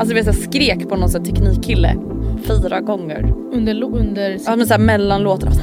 [0.00, 1.96] Alltså vet jag skrek på någon här teknikkille
[2.46, 3.34] fyra gånger.
[3.52, 5.52] Under, under Ja men såhär mellan låtarna.
[5.52, 5.60] Så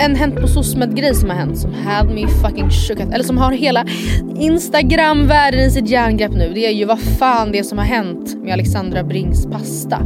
[0.00, 3.38] en Hänt på SOSMED grej som har hänt som had me fucking shook Eller som
[3.38, 3.84] har hela
[4.36, 6.52] instagram-världen i sitt järngrepp nu.
[6.54, 10.00] Det är ju vad fan det är som har hänt med Alexandra Brings pasta.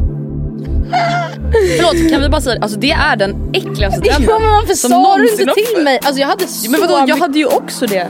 [1.79, 4.43] Förlåt kan vi bara säga alltså det är den äckligaste Jo trenden.
[4.43, 5.99] men varför sa du inte till mig?
[6.03, 8.09] Alltså jag hade så Men vadå jag hade ju också det.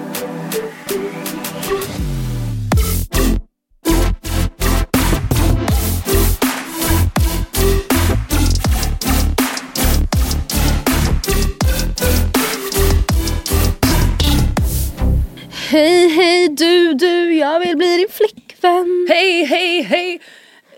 [15.73, 19.07] Hej hej du du, jag vill bli din flickvän.
[19.11, 20.21] Hej hej hej.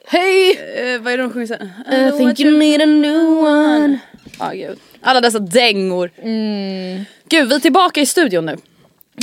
[0.07, 0.51] Hej!
[0.95, 1.71] Eh, vad är det de sjunger sen?
[1.93, 3.99] I think you need a new one.
[4.39, 4.79] Ah, gud.
[5.03, 6.11] Alla dessa dängor.
[6.23, 7.05] Mm.
[7.29, 8.57] Gud vi är tillbaka i studion nu.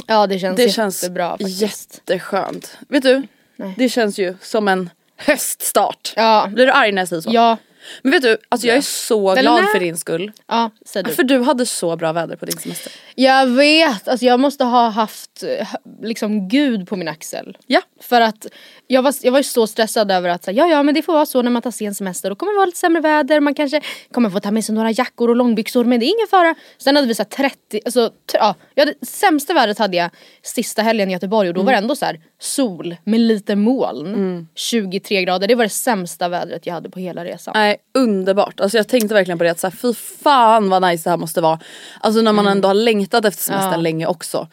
[0.07, 1.61] Ja det känns Det känns jättebra faktiskt.
[1.61, 2.77] jätteskönt.
[2.87, 3.23] Vet du?
[3.55, 3.73] Nej.
[3.77, 6.13] Det känns ju som en höststart.
[6.15, 6.47] Ja.
[6.53, 7.29] Blir du arg när jag säger så?
[7.33, 7.57] Ja,
[8.01, 10.31] Men vet du, alltså jag är så Eller glad för din skull.
[10.47, 11.11] ja säg du.
[11.13, 12.91] För du hade så bra väder på din semester.
[13.15, 15.67] Jag vet, alltså jag måste ha haft eh,
[16.01, 17.57] liksom gud på min axel.
[17.67, 17.81] Ja.
[18.01, 18.47] För att
[18.87, 21.13] jag var, jag var ju så stressad över att säga, ja ja men det får
[21.13, 22.29] vara så när man tar sen semester.
[22.29, 24.91] Då kommer det vara lite sämre väder, man kanske kommer få ta med sig några
[24.91, 26.55] jackor och långbyxor men det är ingen fara.
[26.77, 30.09] Sen hade vi så här 30, alltså ja, jag hade, sämsta vädret hade jag
[30.43, 34.47] sista helgen i Göteborg och då var det ändå så här sol med lite moln.
[34.55, 37.51] 23 grader, det var det sämsta vädret jag hade på hela resan.
[37.55, 41.03] Nej underbart, alltså jag tänkte verkligen på det att så här, fy fan vad nice
[41.03, 41.59] det här måste vara.
[41.99, 43.79] Alltså när man ändå har längtat efter semestern Mm.
[43.79, 43.81] Ja.
[43.81, 44.47] länge också.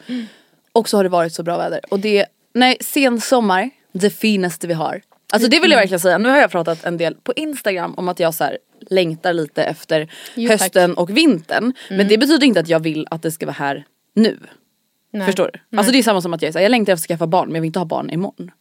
[0.71, 1.79] Och så har det varit så bra väder.
[1.89, 5.01] Och det, nej sen sommar, det finaste vi har.
[5.33, 5.81] Alltså det vill jag Mm.
[5.81, 8.57] verkligen säga, nu har jag pratat en del på Instagram om att jag så här
[8.89, 10.61] längtar lite efter Jo, tack.
[10.61, 11.73] hösten och vintern.
[11.89, 14.37] Men det betyder inte att jag vill att det ska vara här nu.
[15.11, 15.25] Nej.
[15.25, 15.77] Förstår du?
[15.77, 17.55] Alltså det är samma som att jag, här, jag längtar efter att skaffa barn men
[17.55, 18.51] jag vill inte ha barn imorgon.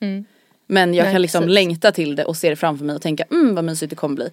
[0.66, 1.54] Men jag Nej, kan liksom precis.
[1.54, 4.14] längta till det och se det framför mig och tänka mm vad mysigt det kommer
[4.14, 4.25] bli.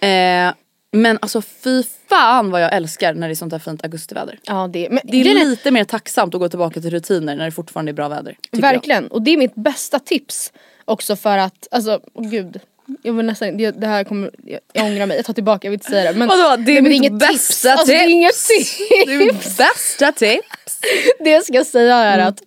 [0.00, 0.54] Eh,
[0.94, 4.38] men alltså fy fan vad jag älskar när det är sånt här fint augustiväder.
[4.42, 7.44] Ja, det, men Det är är- lite mer tacksamt att gå tillbaka till rutiner när
[7.44, 8.36] det fortfarande är bra väder.
[8.50, 10.52] Verkligen, och det är mitt bästa tips
[10.84, 12.60] också för att, alltså åh gud.
[13.02, 15.70] Jag vill nästan, det, det här kommer, jag, jag ångrar mig, jag tar tillbaka, jag
[15.70, 16.18] vill inte säga det.
[16.18, 16.56] Men, Vadå?
[16.62, 17.64] Det är men mitt bästa tips.
[17.64, 18.78] Alltså, det är inget tips.
[18.90, 19.06] jag.
[19.08, 20.78] Det är mitt bästa tips.
[21.24, 22.28] det jag ska säga är Mm.
[22.28, 22.42] att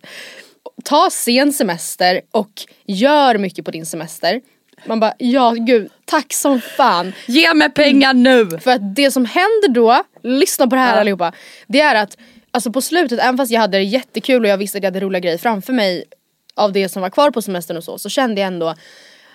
[0.84, 2.52] ta sen semester och
[2.85, 4.41] gör mycket på din semester.
[4.85, 7.13] Man bara, ja gud, tack som fan.
[7.25, 8.59] Ge mig pengar nu!
[8.59, 10.99] För att det som händer då, lyssna på det här Ja.
[10.99, 11.33] allihopa.
[11.67, 12.17] Det är att
[12.51, 14.99] alltså på slutet, även fast jag hade det jättekul och jag visste att jag hade
[15.05, 16.03] roliga grejer framför mig
[16.55, 18.75] av det som var kvar på semestern och så, så kände jag ändå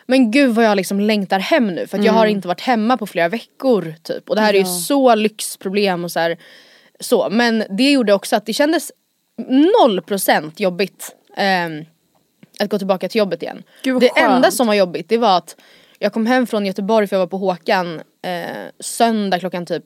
[0.06, 2.96] men gud vad jag liksom längtar hem nu för att jag har inte varit hemma
[2.96, 4.31] på flera veckor typ.
[4.31, 6.37] Och det här är ju så lyxproblem och så här,
[7.00, 7.28] så.
[7.31, 8.93] Men det gjorde också att det kändes
[9.81, 11.84] noll procent jobbigt ehm,
[12.64, 13.62] att gå tillbaka till jobbet igen.
[13.82, 14.32] Gud, det skönt.
[14.32, 15.56] enda som var jobbigt det var att
[15.99, 19.85] jag kom hem från Göteborg för jag var på Håkan eh, söndag klockan typ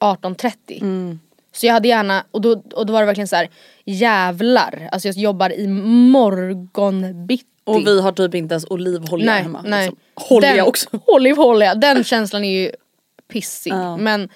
[0.00, 1.18] 18.30.
[1.52, 3.50] Så jag hade gärna, och då, och då var det verkligen så här
[3.84, 7.46] jävlar, alltså jag jobbar i morgonbitti.
[7.64, 9.62] Och vi har typ inte ens olivolja nej, hemma.
[9.64, 9.90] nej.
[10.16, 10.40] Liksom.
[10.42, 10.88] Jag också.
[11.06, 12.70] Olivolja, den känslan är ju
[13.32, 13.72] pissig.
[13.72, 13.96] Ja.
[13.96, 14.28] Men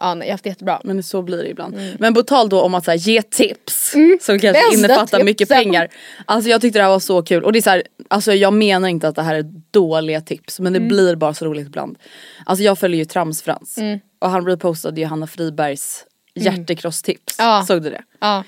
[0.00, 0.80] Ja nej jag har haft det jättebra.
[0.84, 1.76] Men så blir det ibland.
[1.98, 5.48] Men på tal då om att så här, ge tips som kanske Bästa innefattar mycket
[5.48, 5.56] tipsen.
[5.64, 5.88] pengar.
[6.24, 8.52] Alltså jag tyckte det här var så kul och det är så här, alltså jag
[8.52, 11.98] menar inte att det här är dåliga tips men det blir bara så roligt ibland.
[12.46, 13.78] Alltså jag följer ju Tramsfrans
[14.18, 16.04] och han repostade ju Hanna Fribergs
[16.34, 17.36] hjärtekross-tips.
[17.38, 17.64] Ja.
[17.68, 18.02] Såg du det?
[18.20, 18.44] Ja.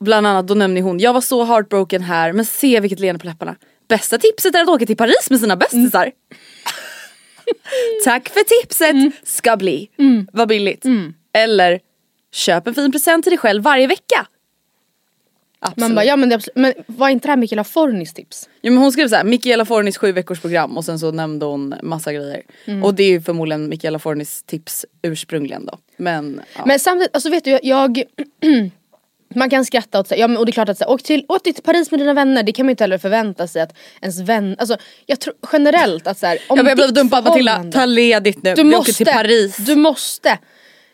[0.00, 3.26] Bland annat då nämnde hon, jag var så heartbroken här men se vilket leende på
[3.26, 3.56] läpparna.
[3.88, 6.10] Bästa tipset är att åka till Paris med sina bästisar.
[8.04, 8.96] Tack för tipset
[9.28, 9.88] ska bli.
[10.32, 10.84] Vad billigt.
[11.32, 11.80] Eller
[12.32, 14.26] köp en fin present till dig själv varje vecka.
[15.64, 15.78] Absolut.
[15.78, 18.48] Man bara ja men, det, men var inte det här Mikaela Fornis tips?
[18.62, 21.74] Jo, men hon skrev såhär, Michaela Fornis sju veckors program och sen så nämnde hon
[21.82, 22.42] massa grejer.
[22.82, 25.78] Och det är ju förmodligen Michaela Fornis tips ursprungligen då.
[25.96, 26.62] Men, ja.
[26.66, 28.02] Men samtidigt, alltså vet du jag, jag
[29.34, 31.24] Man kan skratta åt ja, men, och det är klart att så här, åk, till,
[31.28, 33.74] åk till Paris med dina vänner, det kan man ju inte heller förvänta sig att
[34.00, 34.76] ens vänner, alltså
[35.06, 38.54] jag tror generellt att så här, om jag börjar bli dumpad Matilda, ta ledigt nu.
[38.54, 39.56] Du Vi måste, åker till Paris.
[39.56, 40.38] du måste.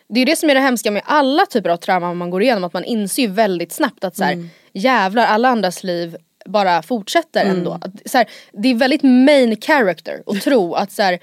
[0.09, 2.43] Det är ju det som är det hemska med alla typer av trauman man går
[2.43, 4.51] igenom, att man inser ju väldigt snabbt att så här, Mm.
[4.73, 7.57] jävlar alla andras liv bara fortsätter Mm.
[7.57, 7.73] ändå.
[7.73, 11.19] Att, så här, det är väldigt main character att tro att så här,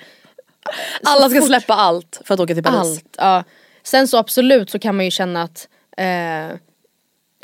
[1.04, 2.78] Alla ska fort- släppa allt för att åka till Paris.
[2.78, 3.16] allt.
[3.18, 3.44] Ja.
[3.84, 6.58] Sen så absolut så kan man ju känna att eh,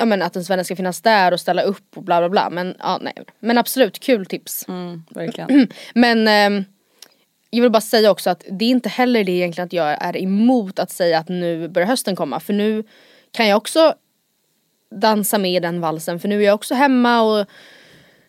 [0.02, 2.50] Ja men att ens vänner ska finnas där och ställa upp och bla bla bla
[2.50, 3.14] men ja nej.
[3.40, 4.68] Men absolut, kul tips.
[4.68, 5.68] Mm, verkligen.
[5.94, 6.64] Men ehm,
[7.50, 10.16] jag vill bara säga också att det är inte heller det egentligen att jag är
[10.16, 12.84] emot att säga att nu börjar hösten komma för nu
[13.30, 13.94] kan jag också
[14.90, 17.46] dansa med i den valsen för nu är jag också hemma och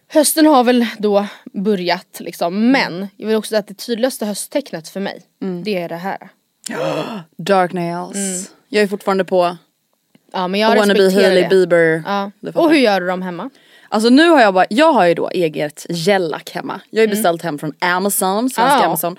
[0.08, 4.90] hösten har väl då börjat liksom men jag vill också säga att det tydligaste hösttecknet
[4.90, 5.22] för mig
[5.64, 6.30] det är det här.
[7.38, 8.52] Dark nails.
[8.70, 9.58] Jag är fortfarande på
[10.34, 11.50] Ja men jag wannabe respekterar Hailey det.
[11.50, 12.04] Bieber.
[12.06, 12.32] Ja.
[12.54, 13.50] Och hur gör du dem hemma?
[13.90, 16.82] Alltså nu har jag bara, jag har ju då eget gellack hemma.
[16.90, 18.86] Jag har ju beställt hem från Amazon, svenska Ah.
[18.86, 19.16] Amazon.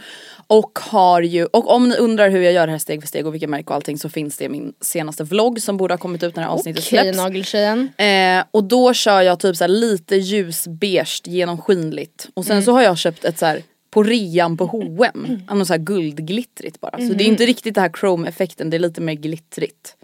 [0.47, 3.27] Och har ju, och om ni undrar hur jag gör det här steg för steg
[3.27, 5.99] och vilka märke och allting så finns det i min senaste vlogg som borde ha
[5.99, 7.19] kommit ut när det här avsnittet Okej släpps.
[7.19, 7.89] nageltjejen.
[7.97, 12.29] Eh, och då kör jag typ så lite ljusbeige genomskinligt.
[12.35, 15.41] Och sen så har jag köpt ett så här på rean på H&M.
[15.59, 16.99] Något så här guldglittrigt bara.
[16.99, 19.97] Så det är inte riktigt det här chrome effekten, det är lite mer glittrigt.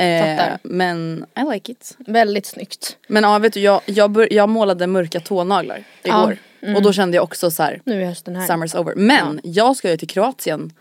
[0.00, 1.96] Eh, men I like it.
[1.98, 2.96] Väldigt snyggt.
[3.08, 6.36] Men ja vet du jag, jag, bör, jag målade mörka tånaglar igår.
[6.76, 7.80] Och då kände jag också så här.
[7.84, 8.46] Nu är hösten här.
[8.48, 8.94] Summer's over.
[8.94, 10.72] Men jag ska ju till Kroatien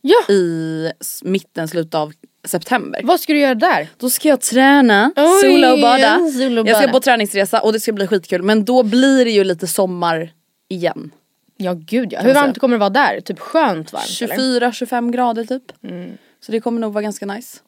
[0.00, 0.34] Ja!
[0.34, 0.90] i
[1.22, 2.12] mitten, slutet av
[2.44, 3.00] september.
[3.04, 3.88] Vad ska du göra där?
[3.96, 6.18] Då ska jag träna, Oj, sola och bada.
[6.38, 8.42] sola och Jag ska på träningsresa och det ska bli skitkul.
[8.42, 10.32] Men då blir det ju lite sommar
[10.68, 11.10] igen.
[11.56, 12.20] Ja gud ja.
[12.20, 13.20] Hur varmt kommer det vara där?
[13.20, 14.36] Typ skönt varmt eller?
[14.36, 15.62] 24-25 grader typ.
[15.84, 16.18] Mm.
[16.40, 17.58] Så det kommer nog vara ganska nice.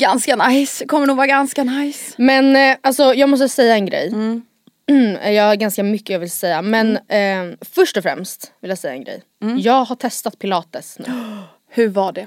[0.00, 2.14] Ganska nice, kommer nog vara ganska nice.
[2.18, 4.08] Men eh, alltså jag måste säga en grej.
[4.08, 4.42] Mm.
[4.90, 8.78] Mm, jag har ganska mycket jag vill säga men eh, först och främst vill jag
[8.78, 9.22] säga en grej.
[9.42, 9.58] Mm.
[9.58, 11.04] Jag har testat pilates nu.
[11.68, 12.26] Hur var det?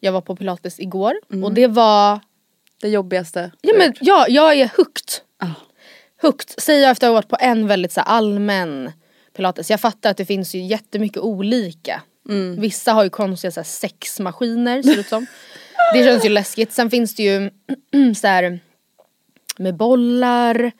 [0.00, 1.44] Jag var på pilates igår Mm.
[1.44, 2.20] och det var
[2.80, 3.50] Det jobbigaste?
[3.60, 5.08] Ja men ja, jag är hooked.
[5.38, 5.46] Ah.
[6.22, 8.92] Hooked säger jag efter att ha varit på en väldigt så här, allmän
[9.36, 9.70] pilates.
[9.70, 12.02] Jag fattar att det finns ju jättemycket olika.
[12.28, 12.60] Mm.
[12.60, 15.26] Vissa har ju konstiga så här, sexmaskiner ser det ut som.
[15.94, 16.72] Det känns ju läskigt.
[16.72, 17.50] Sen finns det ju
[18.14, 18.58] så här
[19.58, 20.72] med bollar,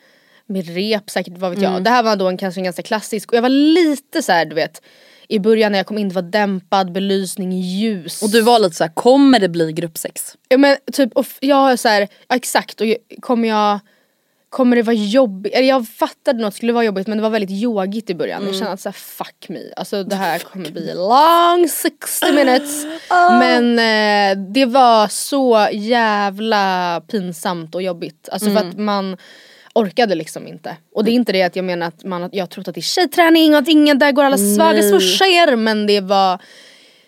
[0.46, 1.73] med rep säkert, vad vet Mm.
[1.73, 1.85] jag.
[1.85, 4.44] Det här var då en kanske en ganska klassisk och jag var lite så här,
[4.44, 4.82] du vet
[5.29, 8.23] i början när jag kom in det var dämpad belysning, ljus.
[8.23, 10.37] Och du var lite så här, kommer det bli gruppsex?
[10.49, 11.26] Ja men typ, och
[11.56, 12.87] har så här, ja, exakt och
[13.20, 13.81] kommer jag
[14.55, 15.55] Kommer det vara jobbigt?
[15.55, 18.46] Eller jag fattade det skulle vara jobbigt men det var väldigt yogigt i början.
[18.46, 19.61] Jag kände att så här, fuck me.
[19.77, 22.87] Alltså det här kommer bli long 60 minutes.
[23.11, 28.29] Men eh, det var så jävla pinsamt och jobbigt.
[28.32, 29.17] Alltså för att man
[29.75, 30.77] orkade liksom inte.
[30.94, 32.81] Och det är inte det att jag menar att man, jag har trott att det
[32.81, 36.43] är tjejträning och att ingen där går alla svaga tjejer men det var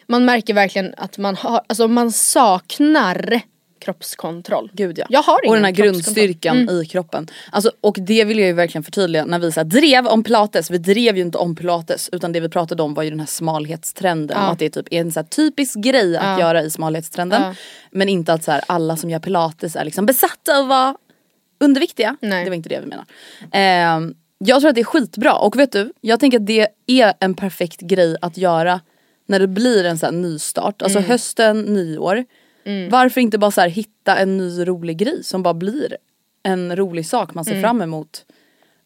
[0.06, 3.40] man märker verkligen att man har, alltså man saknar
[3.86, 4.70] kroppskontroll.
[4.72, 5.06] Gud ja.
[5.08, 7.28] Jag har och ingen den här grundstyrkan i kroppen.
[7.52, 10.70] Alltså, och det vill jag ju verkligen förtydliga när vi så här, drev om pilates.
[10.70, 13.26] Vi drev ju inte om pilates utan det vi pratade om var ju den här
[13.26, 14.36] smalhetstrenden.
[14.40, 14.46] Ja.
[14.46, 16.40] Och att det är typ en så här typisk grej att Ja.
[16.40, 17.42] göra i smalhetstrenden.
[17.42, 17.54] Ja.
[17.90, 20.96] Men inte att så här, alla som gör pilates är liksom besatta av att vara
[21.60, 22.16] underviktiga.
[22.20, 22.44] Nej.
[22.44, 23.06] Det var inte det vi menade.
[23.52, 27.14] Ehm, jag tror att det är skitbra och vet du, jag tänker att det är
[27.20, 28.80] en perfekt grej att göra
[29.28, 30.82] när det blir en sån här nystart.
[30.82, 31.10] Alltså Mm.
[31.10, 32.24] hösten, nyår.
[32.90, 35.96] Varför inte bara så här hitta en ny rolig grej som bara blir
[36.42, 37.62] en rolig sak man ser Mm.
[37.62, 38.24] fram emot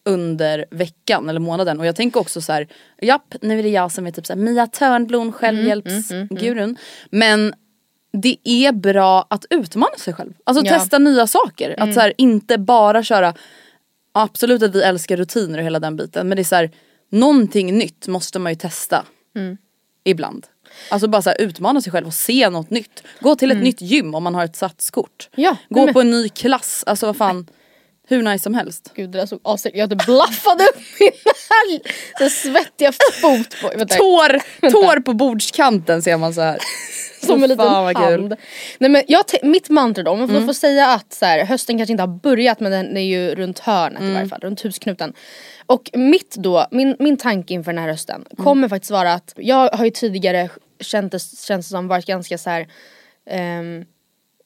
[0.04, 1.80] under veckan eller månaden.
[1.80, 2.68] Och jag tänker också så här,
[3.02, 6.76] japp nu är det jag som är typ så här, Mia Törnblom, Mm, självhjälpsgurun.
[7.10, 7.54] Men
[8.12, 10.32] det är bra att utmana sig själv.
[10.44, 10.68] Alltså Ja.
[10.70, 10.80] Mm.
[10.80, 11.74] testa nya saker.
[11.78, 13.34] Att så här, inte bara köra,
[14.12, 16.28] absolut att vi älskar rutiner och hela den biten.
[16.28, 16.70] Men det är så här,
[17.10, 19.04] någonting nytt måste man ju testa.
[19.36, 19.56] Mm.
[20.04, 20.46] Ibland.
[20.90, 23.02] Alltså bara så här, utmana sig själv och se något nytt.
[23.20, 25.28] Gå till ett nytt gym om man har ett satskort.
[25.36, 27.46] Ja, Gå men- på en ny klass, alltså vad fan.
[28.10, 28.92] Hur nice som helst.
[28.94, 31.12] Gud det där såg asigt Jag hade blaffade upp min
[32.20, 33.68] här svettiga fot på.
[33.78, 33.94] Vänta.
[33.94, 34.38] Tår,
[34.70, 36.58] tår på bordskanten ser man så här.
[37.22, 37.66] Som en liten.
[37.66, 37.96] Mm.
[37.96, 38.34] hand.
[38.78, 41.92] Nej, men jag mitt mantra då, om man får säga att så här, hösten kanske
[41.92, 44.10] inte har börjat men den är ju runt hörnet Mm.
[44.10, 45.12] i varje fall, runt husknuten.
[45.66, 48.44] Och mitt då, min, min tanke inför den här hösten Mm.
[48.44, 50.48] kommer faktiskt vara att jag har ju tidigare
[50.80, 52.68] känt det, känns det som varit ganska så här.
[53.30, 53.84] ehm,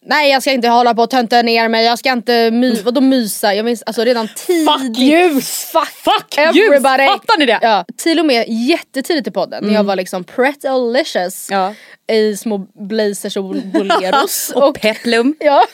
[0.06, 3.00] Nej jag ska inte hålla på och tönta ner mig, jag ska inte my, vadå
[3.00, 3.54] mysa?
[3.54, 4.99] Jag minns alltså redan tidigt.
[4.99, 5.64] ljus!
[5.73, 7.02] Fuck, Fuck everybody!
[7.02, 7.11] ljus!
[7.12, 7.58] Fattar ni det?
[7.62, 11.75] Ja, till och med jättetidigt i podden när jag var liksom pretty-licious Ja.
[12.14, 12.58] i små
[12.88, 14.52] blazers och boleros.
[14.54, 15.37] Och peplum.
[15.40, 15.64] ja.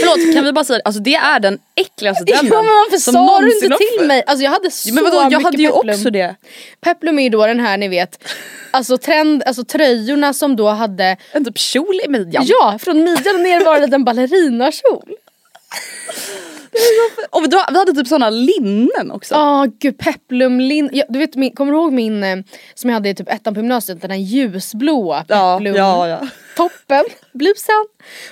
[0.00, 2.58] Förlåt kan vi bara säga alltså det är den äckligaste ja trenden.
[2.66, 4.22] men varför som sa du inte till mig?
[4.26, 5.94] Alltså jag hade så Ja, men vadå, jag mycket hade ju peplum.
[5.94, 6.34] också det.
[6.80, 8.24] Peplum är ju då den här ni vet,
[8.70, 12.44] alltså trend, alltså tröjorna som då hade En typ kjol i midjan.
[12.46, 15.14] Ja, från midjan ner var det en ballerinakjol.
[17.30, 19.34] Och vi, vi hade typ såna linnen också.
[19.34, 22.36] Ja gud peplumlin, ja, du vet min, kommer du ihåg min eh,
[22.74, 26.20] som jag hade i typ ettan på gymnasiet, den här ljusblåa ja, peplum ja, ja.
[26.56, 27.86] toppen, blusen.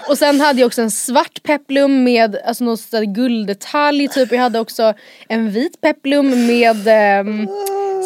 [0.09, 4.33] Och sen hade jag också en svart peplum med alltså någon gulddetalj typ.
[4.33, 4.95] Jag hade också
[5.29, 7.49] en vit peplum med ehm,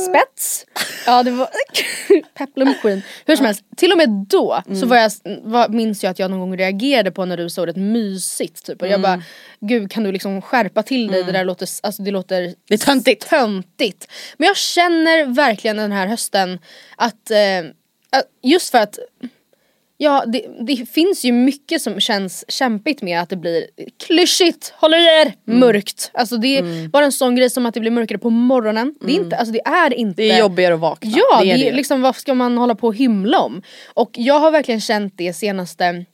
[0.00, 0.66] spets.
[1.06, 1.48] Ja det var
[2.34, 3.02] peplum queen.
[3.26, 5.10] Hur som helst, till och med då så var jag,
[5.42, 8.82] var, minns jag att jag någon gång reagerade på när du sa ordet mysigt typ.
[8.82, 9.22] Och jag bara,
[9.60, 11.22] gud kan du liksom skärpa till dig?
[11.24, 13.28] Det där låter, alltså det låter Det är töntigt.
[13.28, 14.06] töntigt.
[14.36, 16.58] Men jag känner verkligen den här hösten
[16.96, 17.58] att, eh,
[18.10, 18.98] att just för att
[20.02, 23.66] Ja det, det finns ju mycket som känns kämpigt med att det blir
[24.06, 25.60] klyschigt, håller i er, Mm.
[25.60, 26.10] mörkt.
[26.14, 28.94] Alltså det är bara en sån grej som att det blir mörkare på morgonen.
[29.00, 30.28] Det, är inte, alltså det är inte Mm.
[30.28, 31.10] Det är jobbigare att vakna.
[31.14, 33.62] Ja, det är det är liksom vad ska man hålla på och hymla om?
[33.94, 36.04] Och jag har verkligen känt det senaste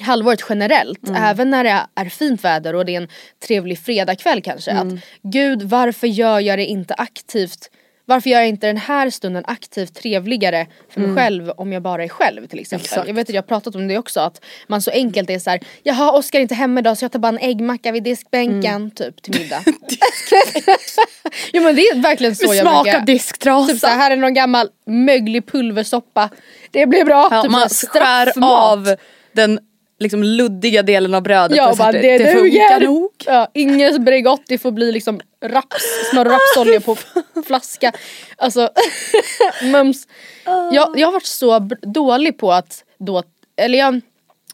[0.00, 1.22] halvåret generellt, Mm.
[1.24, 3.08] även när det är fint väder och det är en
[3.46, 4.70] trevlig fredagkväll kanske.
[4.70, 4.88] Mm.
[4.96, 7.70] Att gud varför gör jag det inte aktivt
[8.10, 12.04] varför gör jag inte den här stunden aktivt trevligare för mig själv om jag bara
[12.04, 12.86] är själv till exempel.
[12.86, 12.92] Mm.
[12.92, 13.08] Exakt.
[13.08, 15.50] Jag vet att jag har pratat om det också att man så enkelt är så
[15.50, 18.74] här: jaha Oskar är inte hemma idag så jag tar bara en äggmacka vid diskbänken
[18.74, 18.90] Mm.
[18.90, 19.62] typ till middag.
[21.52, 23.72] jo men det är verkligen så Med jag smak brukar av disktrasa.
[23.72, 26.30] Typ så här, här är någon gammal möglig pulversoppa.
[26.70, 27.28] Det blir bra.
[27.30, 28.96] Ja, typ man skär av
[29.32, 29.58] den
[30.00, 31.56] liksom luddiga delen av brödet.
[31.56, 33.10] Ja, och bara, att det, det funkar nog.
[33.26, 36.96] Ja, ingen Bregott, det får bli liksom raps, smör och rapsolja på
[37.46, 37.92] flaska.
[38.36, 38.70] Alltså,
[39.62, 40.08] mums.
[40.44, 43.22] Jag, jag har varit så dålig på att då,
[43.56, 44.00] eller jag,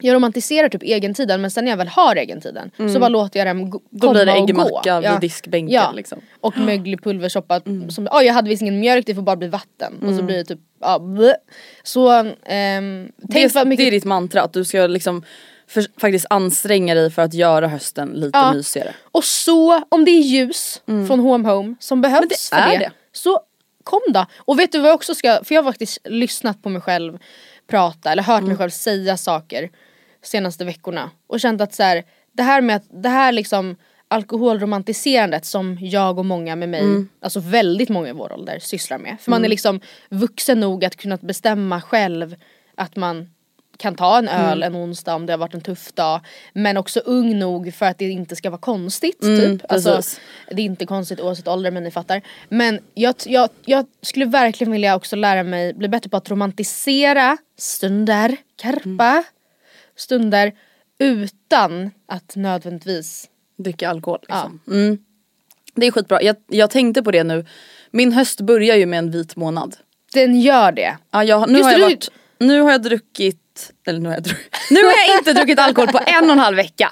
[0.00, 3.46] jag romantiserar typ egentiden men sen när jag väl har egentiden så bara låter jag
[3.46, 5.92] den gå, Då komma blir det och äggmacka vid diskbänken, Ja.
[5.92, 6.18] liksom.
[6.40, 9.94] Och möglig pulversoppa som, oj jag hade visst ingen mjölk det får bara bli vatten.
[10.08, 11.32] Och så blir det typ, ja bleh.
[11.82, 12.10] Så
[12.44, 15.22] ehm, tänk Det, mycket det är ditt mantra, att du ska liksom
[15.68, 18.52] för, faktiskt anstränga dig för att göra hösten lite Ja.
[18.52, 18.94] mysigare.
[19.12, 22.64] Och så, om det är ljus från Home Home som behövs Mm.
[22.64, 22.90] det för är det, det.
[23.12, 23.40] så
[23.86, 24.26] kom då.
[24.38, 27.18] Och vet du vad jag också ska, för jag har faktiskt lyssnat på mig själv
[27.66, 28.48] prata eller hört Mm.
[28.48, 29.70] mig själv säga saker
[30.22, 33.76] senaste veckorna och känt att så här, det här med att, det här liksom
[34.08, 37.08] alkoholromantiserandet som jag och många med mig, Mm.
[37.20, 39.16] alltså väldigt många i vår ålder sysslar med.
[39.20, 42.36] För man är liksom vuxen nog att kunna bestämma själv
[42.74, 43.30] att man
[43.78, 44.74] kan ta en öl Mm.
[44.74, 46.20] en onsdag om det har varit en tuff dag.
[46.52, 49.20] Men också ung nog för att det inte ska vara konstigt.
[49.20, 49.62] typ.
[49.72, 50.20] Alltså, Mm, precis.
[50.50, 52.22] det är inte konstigt oavsett ålder men ni fattar.
[52.48, 57.36] Men jag, jag, jag skulle verkligen vilja också lära mig bli bättre på att romantisera
[57.58, 59.22] stunder, karpa, Mm.
[59.96, 60.52] stunder
[60.98, 63.28] utan att nödvändigtvis
[63.58, 64.60] Dricka alkohol liksom.
[64.66, 64.98] Mm.
[65.74, 66.22] Det är skitbra.
[66.22, 67.46] Jag, jag tänkte på det nu.
[67.90, 69.76] Min höst börjar ju med en vit månad.
[70.14, 70.96] den gör det.
[71.10, 74.22] Ja, jag, nu, Just har jag varit, nu har jag druckit, eller nu har jag,
[74.22, 76.90] druckit, nu har jag inte druckit alkohol på en och en halv vecka.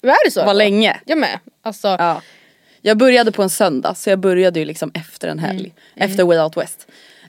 [0.00, 0.44] Men är det så?
[0.44, 1.00] Vad länge.
[1.04, 1.38] Jag med.
[1.62, 2.22] Alltså, Ja.
[2.82, 5.74] Jag började på en söndag så jag började ju liksom efter en helg.
[5.96, 6.10] Mm.
[6.10, 6.86] Efter Way Out West.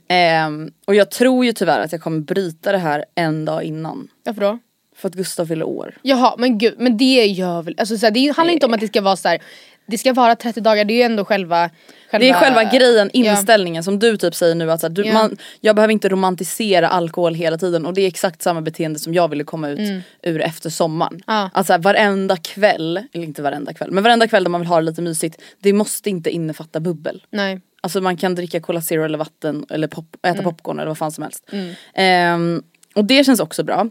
[0.08, 4.08] Ehm, och jag tror ju tyvärr att jag kommer bryta det här en dag innan.
[4.24, 4.58] varför då?
[4.96, 5.98] För att Gustav fyller år.
[6.02, 8.80] Jaha men gud, men det gör väl, alltså, så här, det handlar inte om att
[8.80, 9.42] det ska vara så här.
[9.86, 11.70] Det ska vara 30 dagar, det är ju ändå själva,
[12.10, 13.30] själva Det är själva grejen, Ja.
[13.30, 15.12] inställningen som du typ säger nu att så här, du, Ja.
[15.12, 19.14] man, jag behöver inte romantisera alkohol hela tiden och det är exakt samma beteende som
[19.14, 21.12] jag ville komma ut ur efter sommaren.
[21.12, 21.22] Mm.
[21.26, 21.50] Ja.
[21.54, 24.68] Att så här, varenda kväll, eller inte varenda kväll, men varenda kväll där man vill
[24.68, 27.22] ha det lite mysigt, det måste inte innefatta bubbel.
[27.30, 27.60] Nej.
[27.80, 30.44] Alltså man kan dricka Cola Zero eller vatten eller pop, äta Mm.
[30.44, 31.50] popcorn eller vad fan som helst.
[31.94, 32.62] Ehm,
[32.94, 33.86] och det känns också bra.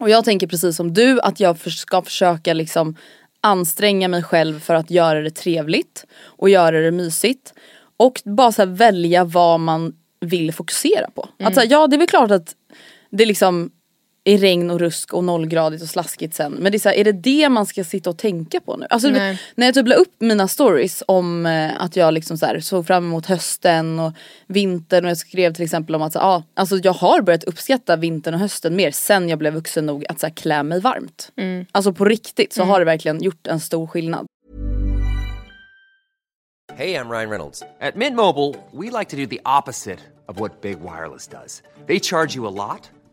[0.00, 2.96] Och jag tänker precis som du att jag för, ska försöka liksom
[3.40, 7.54] anstränga mig själv för att göra det trevligt och göra det mysigt.
[7.96, 11.28] Och bara så välja vad man vill fokusera på.
[11.38, 11.48] Mm.
[11.48, 12.54] Att så här, ja det är väl klart att
[13.10, 13.70] det liksom
[14.28, 16.52] är regn och rusk och nollgradigt och slaskigt sen.
[16.52, 18.86] Men det är, så här, är det det man ska sitta och tänka på nu?
[18.90, 19.40] Alltså, Nej.
[19.54, 22.86] när jag typ la upp mina stories om eh, att jag liksom så här, såg
[22.86, 24.12] fram emot hösten och
[24.46, 27.96] vintern och jag skrev till exempel om att så, ah, alltså, jag har börjat uppskatta
[27.96, 31.32] vintern och hösten mer sen jag blev vuxen nog att så här, klä mig varmt.
[31.36, 31.66] Mm.
[31.72, 34.26] Alltså på riktigt så har det verkligen gjort en stor skillnad.
[36.78, 37.62] Hey, I'm Ryan Reynolds.
[37.80, 41.62] At Mint Mobile, we like to do the opposite of what Big Wireless does.
[41.86, 42.88] They charge you a lot,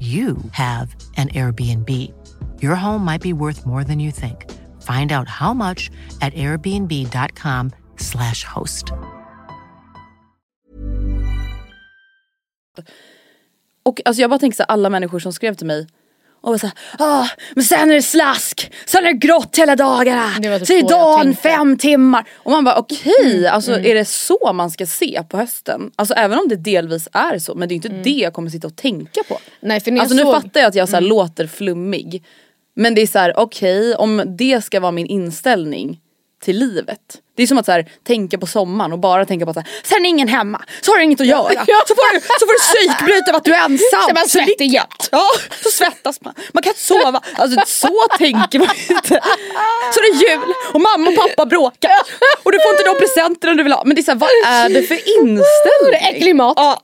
[0.00, 1.88] you have an Airbnb.
[2.60, 4.50] Your home might be worth more than you think.
[4.82, 8.92] Find out how much at airbnb.com/slash host.
[13.82, 15.86] Och alltså jag bara tänker så här, alla människor som skrev till mig
[16.44, 20.58] och såhär, ah, men sen är det slask, sen är det grått hela dagarna, Det
[20.58, 22.28] typ så är så dagen fem timmar.
[22.34, 25.90] Och man bara okej, alltså är det så man ska se på hösten?
[25.96, 28.66] Alltså även om det delvis är så, men det är inte det jag kommer sitta
[28.66, 29.38] och tänka på.
[29.60, 32.24] Nej, för alltså nu såg- fattar jag att jag så här låter flummig.
[32.76, 36.00] Men det är så här: okej om det ska vara min inställning
[36.42, 37.20] till livet.
[37.36, 39.60] Det är som att så här, tänka på sommaren och bara tänka på att så
[39.60, 41.64] här, sen är ingen hemma, så har du inget att göra.
[41.88, 44.02] Så får du, så får du psykbryta av att du är ensam.
[44.08, 45.08] Så man Så svettig jämt.
[45.12, 45.26] Ja,
[45.62, 46.34] så svettas man.
[46.52, 47.20] Man kan inte sova.
[47.34, 49.20] Alltså så tänker man inte.
[49.94, 51.90] Så det är jul och mamma och pappa bråkar.
[52.42, 53.84] Och du får inte de presenterna du vill ha.
[53.84, 55.90] Men det är så här, vad är det för inställning?
[55.90, 56.54] Det är äcklig mat.
[56.56, 56.80] Ja.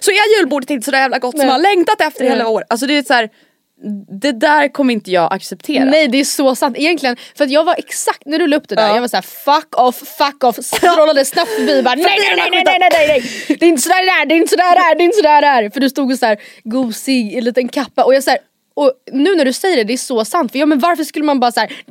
[0.00, 1.46] Så är julbordet inte så jävla gott som Nej.
[1.46, 2.52] man har längtat efter i hela Nej.
[2.52, 2.64] år.
[2.68, 3.30] Alltså det är så här,
[4.20, 5.84] det där kommer inte jag acceptera.
[5.84, 7.16] Nej det är så sant, egentligen.
[7.34, 8.94] För att jag var exakt, när du la upp det där, ja.
[8.94, 12.78] jag var såhär fuck off, fuck off, strålade snabbt förbi bara nej nej nej nej
[12.80, 15.02] nej nej Det är inte sådär det är, det är inte sådär det är, det
[15.02, 15.70] är inte sådär det är.
[15.70, 18.38] För du stod och såhär gosig i en liten kappa och jag såhär
[18.74, 20.52] och nu när du säger det, det är så sant.
[20.52, 21.72] För ja men varför skulle man bara såhär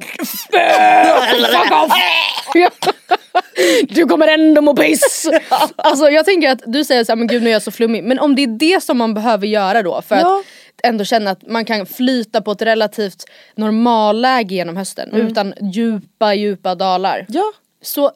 [3.90, 5.28] du kommer ändå må piss!
[5.76, 8.04] Alltså jag tänker att du säger såhär, men gud nu är jag så flummig.
[8.04, 10.40] Men om det är det som man behöver göra då för Ja.
[10.40, 10.46] att
[10.84, 13.24] ändå känna att man kan flyta på ett relativt
[13.56, 17.26] normalläge genom hösten utan djupa djupa dalar.
[17.30, 17.44] Ja.
[17.84, 18.12] Så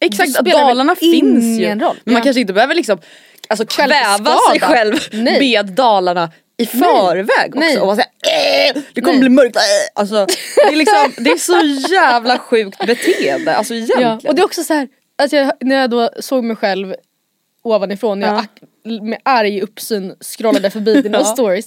[0.00, 1.66] Exakt, dalarna finns ju.
[1.68, 1.78] roll.
[2.04, 2.20] Men man Ja.
[2.22, 2.98] kanske inte behöver liksom
[3.48, 5.38] alltså, kväva sig själv Nej.
[5.40, 7.58] med dalarna i förväg också.
[7.58, 7.78] Nej.
[7.78, 8.10] Och vara såhär,
[8.76, 9.20] äh, det kommer Nej.
[9.20, 9.56] bli mörkt.
[9.56, 9.62] Äh.
[9.94, 13.56] Alltså, det, är liksom, det är så jävla sjukt beteende.
[13.56, 14.02] Alltså egentligen.
[14.22, 14.88] Ja, och det är också så här,
[15.18, 16.94] att jag, när jag då såg mig själv
[17.62, 18.36] ovanifrån, när jag
[18.82, 19.02] Ja.
[19.02, 21.24] med arg uppsyn scrollade förbi dina Ja.
[21.24, 21.66] stories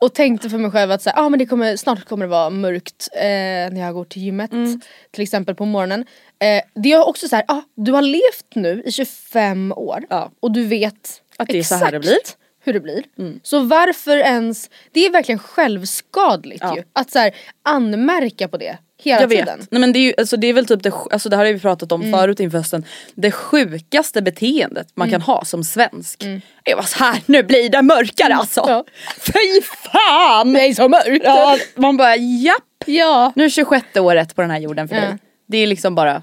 [0.00, 2.30] och tänkte för mig själv att så här, ah, men det kommer, snart kommer det
[2.30, 4.80] vara mörkt eh, när jag går till gymmet Mm.
[5.10, 6.00] till exempel på morgonen.
[6.42, 10.30] Eh, det är också så här, ah, du har levt nu i 25 år Ja.
[10.40, 12.45] och du vet Att det är så här det exakt blir.
[12.66, 13.04] Hur det blir.
[13.42, 16.76] Så varför ens, det är verkligen självskadligt Ja.
[16.76, 16.82] ju.
[16.92, 19.38] Att så här, anmärka på det hela Jag vet.
[19.38, 19.66] tiden.
[19.70, 21.52] Nej, men det, är ju, alltså, det är väl typ det, alltså, det här har
[21.52, 22.84] vi pratat om förut inför hösten.
[23.14, 26.24] Det sjukaste beteendet man kan ha som svensk.
[26.64, 28.64] Är bara så här, nu blir det mörkare alltså.
[28.68, 28.84] Ja.
[29.20, 30.52] Fy fan!
[30.52, 31.24] Det är så mörkt!
[31.24, 32.62] Ja, man bara japp.
[32.86, 33.32] ja.
[33.36, 35.00] Nu är 26 året på den här jorden för Ja.
[35.02, 35.18] dig.
[35.48, 36.22] Det är liksom bara,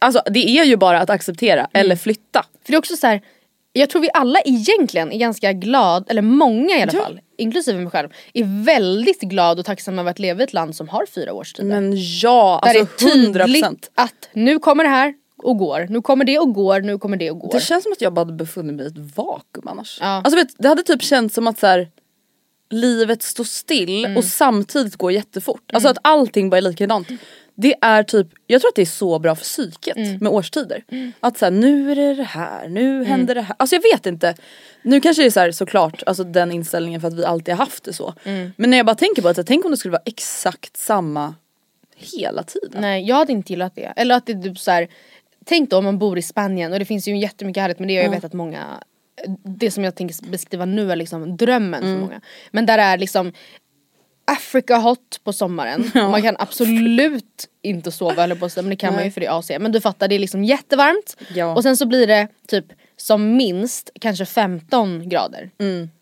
[0.00, 2.44] alltså det är ju bara att acceptera eller flytta.
[2.64, 3.20] För det är också så här,
[3.72, 7.02] jag tror vi alla egentligen är ganska glad, eller många i alla Ja.
[7.02, 10.76] fall, inklusive mig själv, är väldigt glad och tacksam över att leva i ett land
[10.76, 11.68] som har fyra årstider.
[11.68, 13.44] Men ja, Där alltså det är 100%.
[13.46, 17.16] tydligt att nu kommer det här och går, nu kommer det och går, nu kommer
[17.16, 17.52] det och går.
[17.52, 19.98] Det känns som att jag bara hade befunnit mig i ett vakuum annars.
[20.00, 20.06] Ja.
[20.06, 21.88] Alltså vet, det hade typ känts som att så här,
[22.70, 24.16] livet står still Mm.
[24.16, 25.62] och samtidigt går jättefort.
[25.72, 27.08] Alltså att allting bara är likadant.
[27.60, 30.18] Det är typ, jag tror att det är så bra för psyket Mm.
[30.20, 30.84] med årstider.
[31.20, 33.56] Att såhär, nu är det det här, nu händer det här.
[33.58, 34.34] Alltså jag vet inte.
[34.82, 37.64] Nu kanske det är så här, såklart alltså den inställningen för att vi alltid har
[37.64, 38.14] haft det så.
[38.24, 38.52] Mm.
[38.56, 41.34] Men när jag bara tänker på här, tänk om det skulle vara exakt samma
[41.96, 42.80] hela tiden.
[42.80, 43.92] Nej jag hade inte gillat det.
[43.96, 44.88] Eller att det är typ så här,
[45.44, 47.98] tänk då om man bor i Spanien och det finns ju jättemycket härligt med det
[47.98, 48.82] och jag vet att många
[49.44, 52.20] det som jag tänker beskriva nu är liksom drömmen för många.
[52.50, 53.32] Men där är liksom
[54.32, 55.90] Africa hot på sommaren.
[55.94, 59.26] Man kan absolut inte sova eller på sig men det kan man ju för det
[59.26, 59.50] är AC.
[59.60, 61.54] Men du fattar det är liksom jättevarmt Ja.
[61.54, 62.64] och sen så blir det typ
[62.96, 65.50] som minst kanske 15 grader.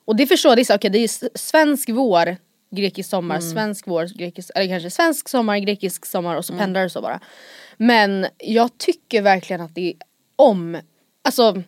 [0.04, 2.36] Och det förstår jag, det är, okej, det är svensk vår,
[2.70, 6.90] grekisk sommar, svensk vår, grekisk, eller kanske svensk sommar, grekisk sommar och så pendlar det
[6.90, 7.20] så bara.
[7.76, 9.94] Men jag tycker verkligen att det är
[10.36, 10.80] om,
[11.24, 11.62] alltså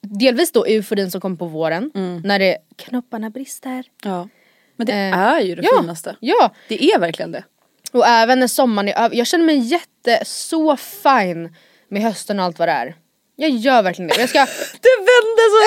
[0.00, 1.90] delvis då euforin som kommer på våren
[2.24, 3.84] när det knopparna brister.
[4.04, 4.28] Ja.
[4.76, 6.16] Men det Eh, är ju det ja, finaste.
[6.20, 7.44] Ja, Det är verkligen det.
[7.92, 9.16] och även när sommaren är över.
[9.16, 11.56] Jag känner mig jätte, så fine
[11.88, 12.94] med hösten och allt vad det är.
[13.36, 14.20] Jag gör verkligen det.
[14.20, 14.38] Jag ska...
[14.80, 15.58] Det vände så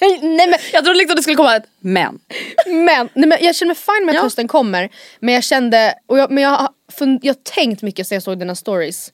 [0.36, 2.20] nej men, Jag trodde liksom det skulle komma ett men.
[2.66, 4.22] men, nej men jag känner mig fine med att Ja.
[4.22, 4.88] hösten kommer.
[5.20, 8.38] Men jag kände, och jag, men jag har fund, jag tänkt mycket sen jag såg
[8.38, 9.12] dina stories.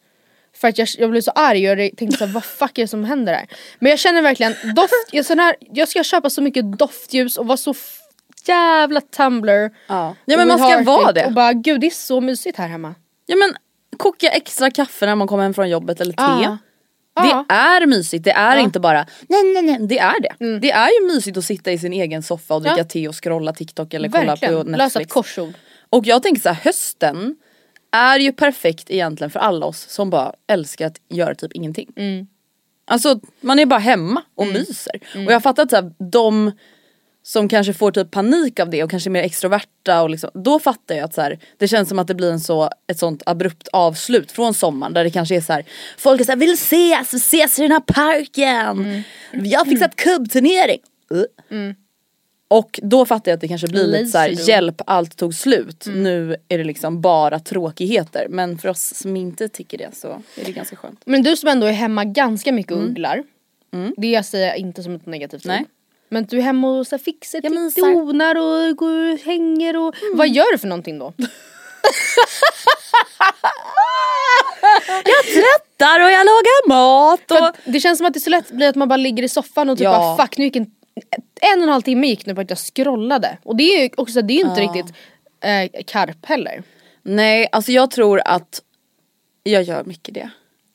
[0.57, 2.89] För att jag, jag blev så arg och jag tänkte såhär, vad fuck är det
[2.89, 3.47] som händer här?
[3.79, 7.47] Men jag känner verkligen, doft, jag, sån här, jag ska köpa så mycket doftljus och
[7.47, 7.75] vara så
[8.49, 9.71] jävla Tumblr.
[9.87, 10.17] Ja.
[10.25, 11.27] Ja, men man ska vara det.
[11.27, 12.95] Och bara gud det är så mysigt här hemma.
[13.27, 13.55] Ja men
[13.97, 16.43] koka extra kaffe när man kommer hem från jobbet eller te.
[16.45, 16.59] Ja.
[17.15, 17.45] Det Ja.
[17.49, 18.63] är mysigt, det är Ja.
[18.63, 20.59] inte bara nej nej nej, det är det.
[20.59, 23.53] Det är ju mysigt att sitta i sin egen soffa och dricka te och scrolla
[23.53, 25.13] TikTok eller kolla Verkligen, på lösa ett Netflix.
[25.13, 25.53] korsord.
[25.91, 27.37] Och jag tänker så här, hösten
[27.93, 31.89] är ju perfekt egentligen för alla oss som bara älskar att göra typ ingenting.
[31.97, 32.27] Mm.
[32.87, 35.01] Alltså man är bara hemma och myser.
[35.27, 36.53] Och jag fattar att så här, de
[37.23, 40.59] som kanske får typ panik av det och kanske är mer extroverta och liksom, då
[40.59, 43.23] fattar jag att så här, det känns som att det blir en så, ett sånt
[43.27, 45.65] abrupt avslut från sommaren där det kanske är så här,
[45.99, 49.05] folk är såhär vill ses, vi ses i den här parken.
[49.33, 50.81] Jag har fixat kubbturnering.
[51.15, 51.73] Uh.
[52.49, 54.49] Och då fattar jag att det kanske blir lite så här, Lazy do.
[54.49, 55.87] hjälp allt tog slut.
[55.95, 58.27] Nu är det liksom bara tråkigheter.
[58.31, 61.01] Men för oss som inte tycker det så är det ganska skönt.
[61.05, 63.23] Men du som ändå är hemma ganska mycket och ugglar.
[63.97, 65.61] Det jag säger inte som ett negativt Nej.
[65.61, 65.67] ord.
[66.13, 67.83] Men du är hemma och så fixar, mysar.
[67.95, 69.95] donar och går och hänger och...
[70.15, 71.13] Vad gör du för någonting då?
[75.05, 77.31] Jag tvättar och jag lagar mat.
[77.31, 77.57] Och...
[77.73, 79.79] det känns som att det så lätt blir att man bara ligger i soffan och
[79.79, 79.91] typ Ja.
[79.91, 80.71] bara fuck nu gick en,
[81.41, 83.39] en och en halv timme gick nu på att jag scrollade.
[83.43, 84.95] Och det är ju också, det är inte riktigt
[85.41, 86.63] eh, karp heller.
[87.03, 88.63] Nej, alltså jag tror att
[89.43, 90.31] jag gör mycket det.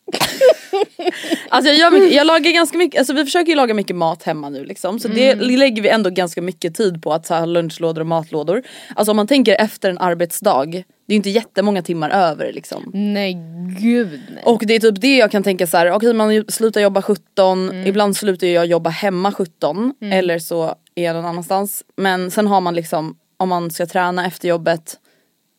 [1.49, 4.23] alltså jag, gör mycket, jag lagar ganska mycket, alltså vi försöker ju laga mycket mat
[4.23, 4.99] hemma nu liksom.
[4.99, 8.63] Så det lägger vi ändå ganska mycket tid på att så här, lunchlådor och matlådor.
[8.95, 12.91] Alltså om man tänker efter en arbetsdag, det är ju inte jättemånga timmar över liksom.
[12.93, 13.33] Nej
[13.79, 14.43] gud nej.
[14.45, 17.01] Och det är typ det jag kan tänka så här, okej man ju- slutar jobba
[17.01, 21.83] 17, ibland slutar jag jobba hemma 17 eller så är jag någon annanstans.
[21.97, 24.97] Men sen har man liksom, om man ska träna efter jobbet,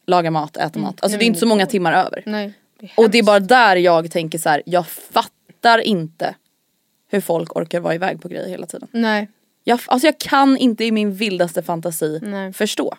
[0.06, 1.02] laga mat, äta mat.
[1.02, 2.22] Alltså det är inte så många timmar över.
[2.26, 2.52] nej.
[2.78, 6.34] Det Och det är bara där jag tänker så här, jag fattar inte
[7.08, 8.88] hur folk orkar vara iväg på grejer hela tiden.
[8.92, 9.28] Nej.
[9.64, 12.52] Jag, alltså jag kan inte i min vildaste fantasi Nej.
[12.52, 12.96] förstå.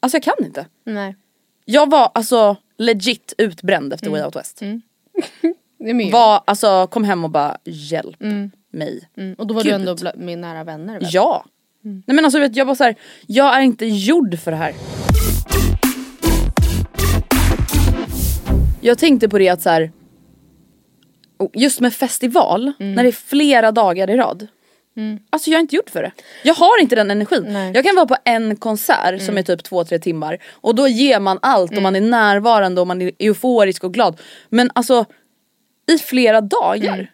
[0.00, 0.66] Alltså jag kan inte.
[0.84, 1.16] Nej.
[1.64, 4.60] Jag var alltså legit utbränd efter Way Out West.
[5.78, 6.12] Mycket.
[6.12, 8.16] Var, alltså kom hem och bara hjälp
[8.70, 9.08] mig.
[9.16, 9.34] Mm.
[9.34, 9.72] Och då var Gud.
[9.72, 11.08] du ändå med nära vänner väl?
[11.12, 11.44] Ja.
[11.82, 12.94] Nej men alltså vet, jag var så här,
[13.26, 14.74] jag är inte gjord för det här.
[18.80, 19.92] Jag tänkte på det att så här,
[21.54, 24.46] just med festival, när det är flera dagar i rad.
[25.30, 26.12] Alltså jag är inte gjord för det.
[26.44, 27.44] Jag har inte den energin.
[27.48, 27.72] Nej.
[27.74, 31.20] Jag kan vara på en konsert som är typ två, tre timmar och då ger
[31.20, 34.20] man allt och man är närvarande och man är euforisk och glad.
[34.48, 35.04] Men alltså
[35.92, 37.10] i flera dagar.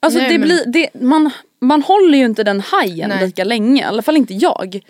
[0.00, 3.82] Alltså Nej, det men- blir, det, man, man håller ju inte den hajen lika länge,
[3.82, 4.80] i alla fall inte jag.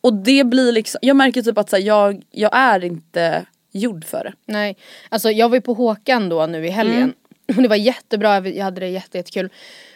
[0.00, 4.04] Och det blir liksom, jag märker typ att så här, jag, jag är inte gjord
[4.04, 4.32] för det.
[4.46, 4.76] Nej,
[5.08, 6.96] alltså jag var ju på Håkan då nu i helgen.
[6.96, 7.14] Mm.
[7.56, 9.50] Och det var jättebra, jag hade det jätte, jättekul.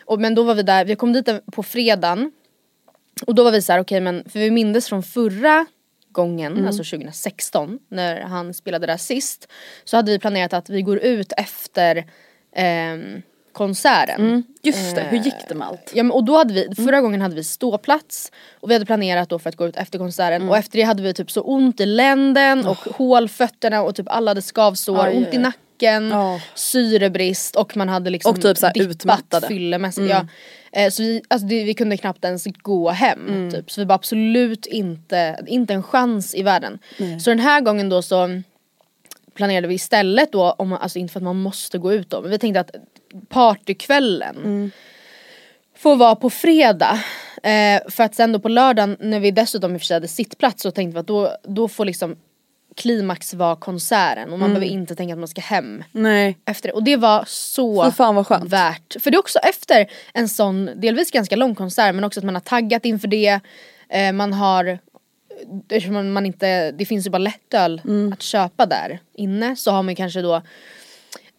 [0.05, 2.33] Och, men då var vi där, vi kom dit på fredagen.
[3.27, 5.67] Och då var vi så här, okej men för vi mindes från förra
[6.09, 6.67] gången, Mm.
[6.67, 9.49] alltså 2016 när han spelade där sist.
[9.85, 12.05] Så hade vi planerat att vi går ut efter
[12.53, 13.23] ehm,
[13.57, 14.45] konserten.
[14.63, 15.93] Just det, hur gick det med allt?
[15.95, 19.29] Ja, men, och då hade vi, förra gången hade vi ståplats och vi hade planerat
[19.29, 20.49] då för att gå ut efter konserten Mm.
[20.49, 24.31] och efter det hade vi typ så ont i länden och hålfötterna och typ alla
[24.31, 26.41] hade skavsår, Aj, ont aj, i nacken, Ja.
[26.55, 29.47] syrebrist och man hade liksom Och typ så här dippat utmattade.
[29.49, 30.11] fyllemässigt.
[30.11, 30.27] Ja.
[30.73, 33.71] Eh, så vi, alltså det, vi kunde knappt ens gå hem typ.
[33.71, 36.79] Så vi bara absolut inte, inte en chans i världen.
[37.25, 38.43] Så den här gången då så
[39.35, 42.31] planerade vi istället då, om, alltså inte för att man måste gå ut då, men
[42.31, 42.71] vi tänkte att
[43.29, 44.73] partykvällen
[45.77, 47.01] får vara på fredag.
[47.43, 50.09] Eh, för att sen då på lördagen när vi dessutom i och för sig hade
[50.09, 52.17] sittplats så tänkte vi att då, då får liksom
[52.77, 56.39] klimax vara konserten och man behöver inte tänka att man ska hem Nej.
[56.45, 56.73] efter det.
[56.73, 58.53] Och det var så Fy fan vad skönt.
[58.53, 58.97] värt.
[59.03, 62.35] För det är också efter en sån, delvis ganska lång konsert men också att man
[62.35, 63.41] har taggat inför det.
[63.89, 64.79] Eh, man har,
[65.91, 68.13] man, man inte, det finns ju bara lättöl Mm.
[68.13, 70.43] att köpa där inne så har man kanske då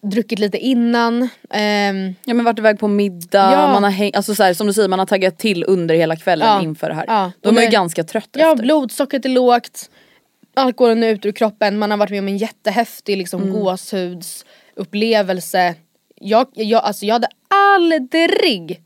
[0.02, 1.30] druckit lite innan.
[1.50, 3.68] Ehm, Ja men varit iväg på middag, Ja.
[3.74, 6.16] man har häng, alltså så här, som du säger man har taggat till under hela
[6.16, 6.62] kvällen Ja.
[6.62, 7.06] inför det här.
[7.08, 7.32] Ja.
[7.42, 8.64] Då är man ju ganska trött ja, efter.
[8.64, 9.90] blodsockret är lågt,
[10.54, 13.54] alkoholen är ute ur kroppen, man har varit med om en jättehäftig liksom, Mm.
[13.54, 15.76] gåshudsupplevelse.
[16.16, 18.82] Jag, jag, alltså, jag hade aldrig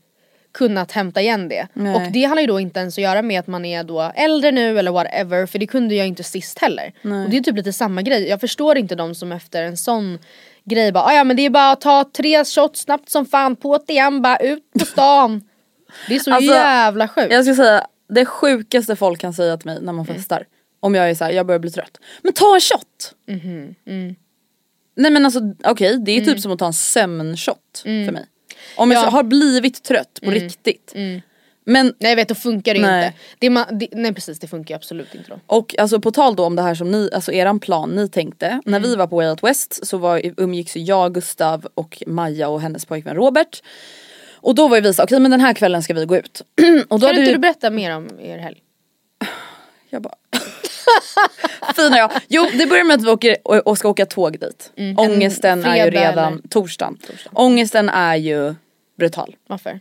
[0.54, 1.66] kunnat hämta igen det.
[1.72, 1.94] Nej.
[1.94, 4.50] Och det handlar ju då inte ens att göra med att man är då äldre
[4.50, 6.92] nu eller whatever för det kunde jag inte sist heller.
[7.02, 10.18] Och det är typ lite samma grej, jag förstår inte de som efter en sån
[10.64, 13.56] grej bara "Ah, ja men det är bara att ta tre shots snabbt som fan
[13.56, 15.42] på ett igen bara ut på stan.
[16.08, 17.32] Det är så Alltså, jävla sjukt.
[17.32, 20.46] Jag ska säga, det sjukaste folk kan säga till mig när man festar.
[20.80, 21.98] Om jag är så här, jag börjar bli trött.
[22.22, 23.14] Men ta en shot!
[23.28, 23.74] Mhm,
[24.96, 28.26] Nej men alltså okej, det är typ som att ta en sömnshot för mig.
[28.76, 29.02] Om jag Mm.
[29.02, 29.02] Ja.
[29.02, 29.12] Mm.
[29.14, 30.92] har blivit trött på riktigt.
[31.64, 33.06] Men Nej jag vet då funkar det ju Nej.
[33.06, 33.18] inte.
[33.38, 35.40] Det man, det, nej precis det funkar ju absolut inte då.
[35.46, 38.60] Och alltså på tal då om det här som ni, alltså eran plan ni tänkte.
[38.64, 38.90] När Mm.
[38.90, 42.84] vi var på Way Out West så var, umgicks jag, Gustav och Maja och hennes
[42.86, 43.62] pojkvän Robert.
[44.34, 46.42] Och då var ju vi så okej men den här kvällen ska vi gå ut.
[46.88, 48.58] och då Kan inte vi, du berätta mer om er helg?
[49.90, 50.14] jag bara
[51.76, 52.10] Fina jag.
[52.28, 53.36] Jo det börjar med att vi åker
[53.68, 54.72] och, ska åka tåg dit.
[54.96, 55.94] Ångesten är ju Mm.
[55.94, 56.48] redan, eller?
[56.48, 56.98] torsdagen.
[57.32, 58.54] Ångesten är ju
[58.98, 59.36] brutal.
[59.46, 59.80] Varför?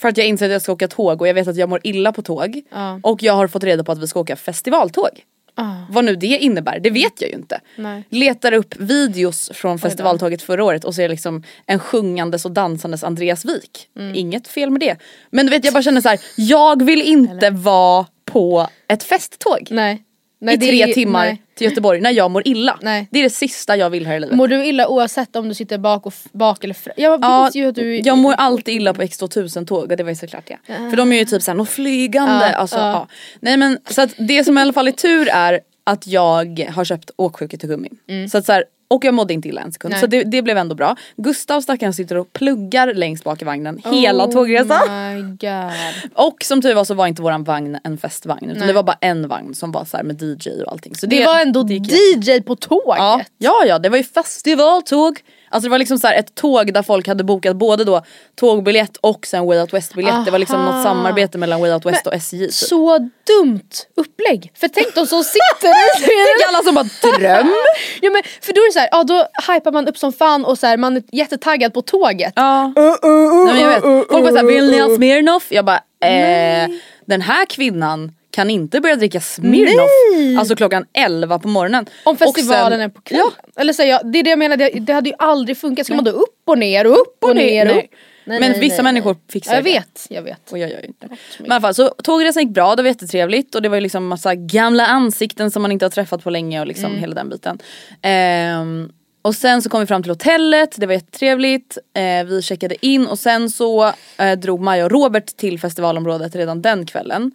[0.00, 1.80] För att jag inser att jag ska åka tåg och jag vet att jag mår
[1.82, 2.62] illa på tåg.
[2.70, 3.00] Ja.
[3.02, 5.10] Och jag har fått reda på att vi ska åka festivaltåg.
[5.58, 5.74] Ah.
[5.90, 7.60] Vad nu det innebär, det vet jag ju inte.
[7.76, 8.04] Nej.
[8.08, 13.44] Letar upp videos från festivaltåget förra året och ser liksom en sjungandes och dansandes Andreas
[13.44, 13.88] Wik.
[13.96, 14.14] Mm.
[14.14, 14.96] Inget fel med det.
[15.30, 19.68] Men du vet jag bara känner så här: jag vill inte vara på ett festtåg.
[19.70, 20.02] Nej.
[20.38, 21.42] Nej I tre är- timmar nej.
[21.54, 22.78] till Göteborg när jag mår illa.
[22.82, 23.08] Nej.
[23.10, 24.36] Det är det sista jag vill här i livet.
[24.36, 26.94] Mår du illa oavsett om du sitter bak, och bak eller fram?
[26.96, 30.10] Jag Ja, ju att du jag mår alltid illa på X2000 tåg och det var
[30.10, 30.58] ju såklart det.
[30.90, 32.48] För de är ju typ såhär, något flygande.
[32.52, 32.92] Ja, alltså, ja.
[32.92, 33.08] ja.
[33.40, 36.84] Nej men så att det som i alla fall är tur är att jag har
[36.84, 37.88] köpt åksjuketuggummi.
[38.30, 39.92] Så att så här, och jag mådde inte illa en sekund.
[39.92, 40.00] Nej.
[40.00, 40.96] Så det, det blev ändå bra.
[41.16, 44.88] Gustav stackaren sitter och pluggar längst bak i vagnen hela tågresan.
[44.88, 46.12] Oh my god.
[46.14, 48.66] Och som tur var så var inte våran vagn en festvagn utan Nej.
[48.66, 50.94] det var bara en vagn som var så med DJ och allting.
[50.94, 52.98] Så Det, var ändå DJ på tåget.
[52.98, 55.20] Ja, ja, ja det var ju festivaltåg.
[55.48, 58.02] Alltså det var liksom så ett tåg där folk hade bokat både då
[58.34, 60.24] tågbiljett och sen Way Out West biljett.
[60.24, 60.72] Det var liksom Aha.
[60.72, 62.38] något samarbete mellan Way Out West och SJ.
[62.38, 62.52] Typ.
[62.52, 64.52] Så dumt upplägg.
[64.60, 67.54] För tänk de som sitter i Tänk alla som bara dröm.
[68.00, 70.44] Ja men för då är det så här, ja då hypar man upp som fan
[70.44, 72.32] och så här, man är jättetaggad på tåget.
[72.36, 72.72] Ja.
[72.76, 73.82] Nej, men jag vet.
[73.82, 75.46] Folk var såhär, vill ni ha Smirnoff?
[75.48, 76.68] Jag bara, eh,
[77.06, 79.90] den här kvinnan kan inte börja dricka Smirnoff
[80.38, 81.86] alltså klockan 11 på morgonen.
[82.04, 83.26] Om Och festivalen sen- är på kvällen.
[83.56, 85.86] Eller så ja, det är det jag menar, det, det hade ju aldrig funkat.
[85.86, 87.66] Ska man då upp och ner och upp och, ner?
[87.66, 87.84] Och Nej.
[87.84, 87.90] upp?
[88.28, 89.22] Nej, Men nej, vissa nej, människor nej.
[89.32, 89.70] fixar Jag det.
[89.70, 90.52] vet, jag vet.
[90.52, 91.08] Och jag gör ju inte.
[91.38, 93.80] Men i alla fall så tågresan gick bra, det var jättetrevligt och det var ju
[93.80, 97.28] liksom massa gamla ansikten som man inte har träffat på länge och liksom hela den
[97.28, 97.58] biten.
[98.02, 98.90] Ehm,
[99.26, 103.06] och sen så kom vi fram till hotellet, det var jättetrevligt, eh, vi checkade in
[103.06, 107.32] och sen så eh, drog Maja och Robert till festivalområdet redan den kvällen.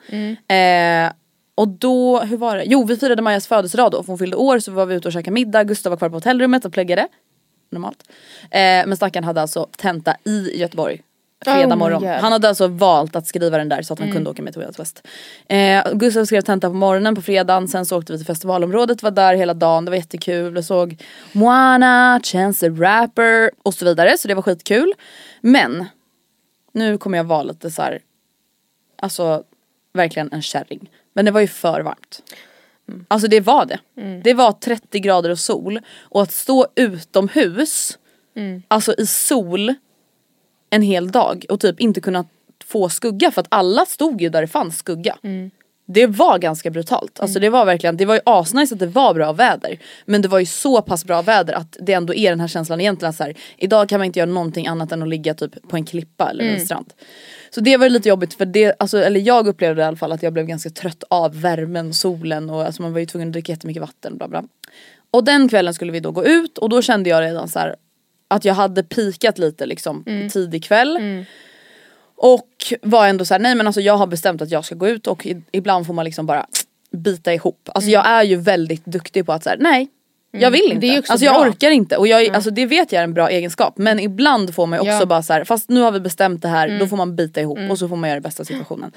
[0.48, 1.12] Eh,
[1.56, 2.64] och då, hur var det?
[2.66, 5.14] Jo vi firade Majas födelsedag då för hon fyllde år så var vi ute och
[5.14, 7.08] käkade middag, Gustav var kvar på hotellrummet och pluggade.
[7.72, 8.04] Normalt.
[8.44, 11.02] Eh, men stackaren hade alltså tenta i Göteborg
[11.46, 12.02] fredag Oh morgon.
[12.02, 12.10] God.
[12.10, 14.64] Han hade alltså valt att skriva den där så att han kunde åka med till
[14.64, 15.08] Out West.
[15.50, 19.12] Eh, Gustav skrev tenta på morgonen på fredagen, sen så åkte vi till festivalområdet, var
[19.12, 20.56] där hela dagen, det var jättekul.
[20.56, 20.98] Jag såg
[21.32, 24.94] Moana, Chance the Rapper och så vidare, så det var skitkul.
[25.42, 25.86] Men,
[26.74, 28.00] nu kommer jag vara lite så här,
[28.98, 29.44] alltså
[29.94, 30.90] verkligen en kärring.
[31.14, 32.22] Men det var ju för varmt.
[33.08, 33.80] Alltså det var det.
[34.24, 37.98] Det var 30 grader och sol och att stå utomhus,
[38.68, 39.74] alltså i sol
[40.72, 42.26] en hel dag och typ inte kunna
[42.66, 45.18] få skugga för att alla stod ju där det fanns skugga.
[45.86, 47.20] Det var ganska brutalt.
[47.20, 49.80] Alltså det var verkligen, det var ju asnice att det var bra väder.
[50.06, 52.82] Men det var ju så pass bra väder att det ändå är den här känslan
[52.82, 55.76] egentligen så här, idag kan man inte göra någonting annat än att ligga typ på
[55.76, 56.94] en klippa eller en strand.
[57.50, 60.24] Så det var lite jobbigt för det, alltså, eller jag upplevde i alla fall att
[60.24, 63.52] jag blev ganska trött av värmen, solen och alltså man var ju tvungen att dricka
[63.52, 64.18] jättemycket vatten.
[64.18, 64.44] Bla bla.
[65.12, 67.76] Och den kvällen skulle vi då gå ut och då kände jag redan så här
[68.32, 71.00] att jag hade pikat lite liksom tidig kväll.
[72.16, 72.48] Och
[72.82, 75.08] var ändå så här, nej men alltså jag har bestämt att jag ska gå ut
[75.08, 76.46] och i, ibland får man liksom bara
[76.92, 77.70] bita ihop.
[77.74, 79.88] Alltså jag är ju väldigt duktig på att så här, nej
[80.32, 81.04] Jag vill inte.
[81.12, 81.50] Alltså jag bra.
[81.50, 84.68] orkar inte och jag, alltså det vet jag är en bra egenskap men ibland får
[84.68, 85.06] man också Ja.
[85.06, 87.60] bara så här, fast nu har vi bestämt det här då får man bita ihop
[87.70, 88.92] och så får man göra det bästa situationen.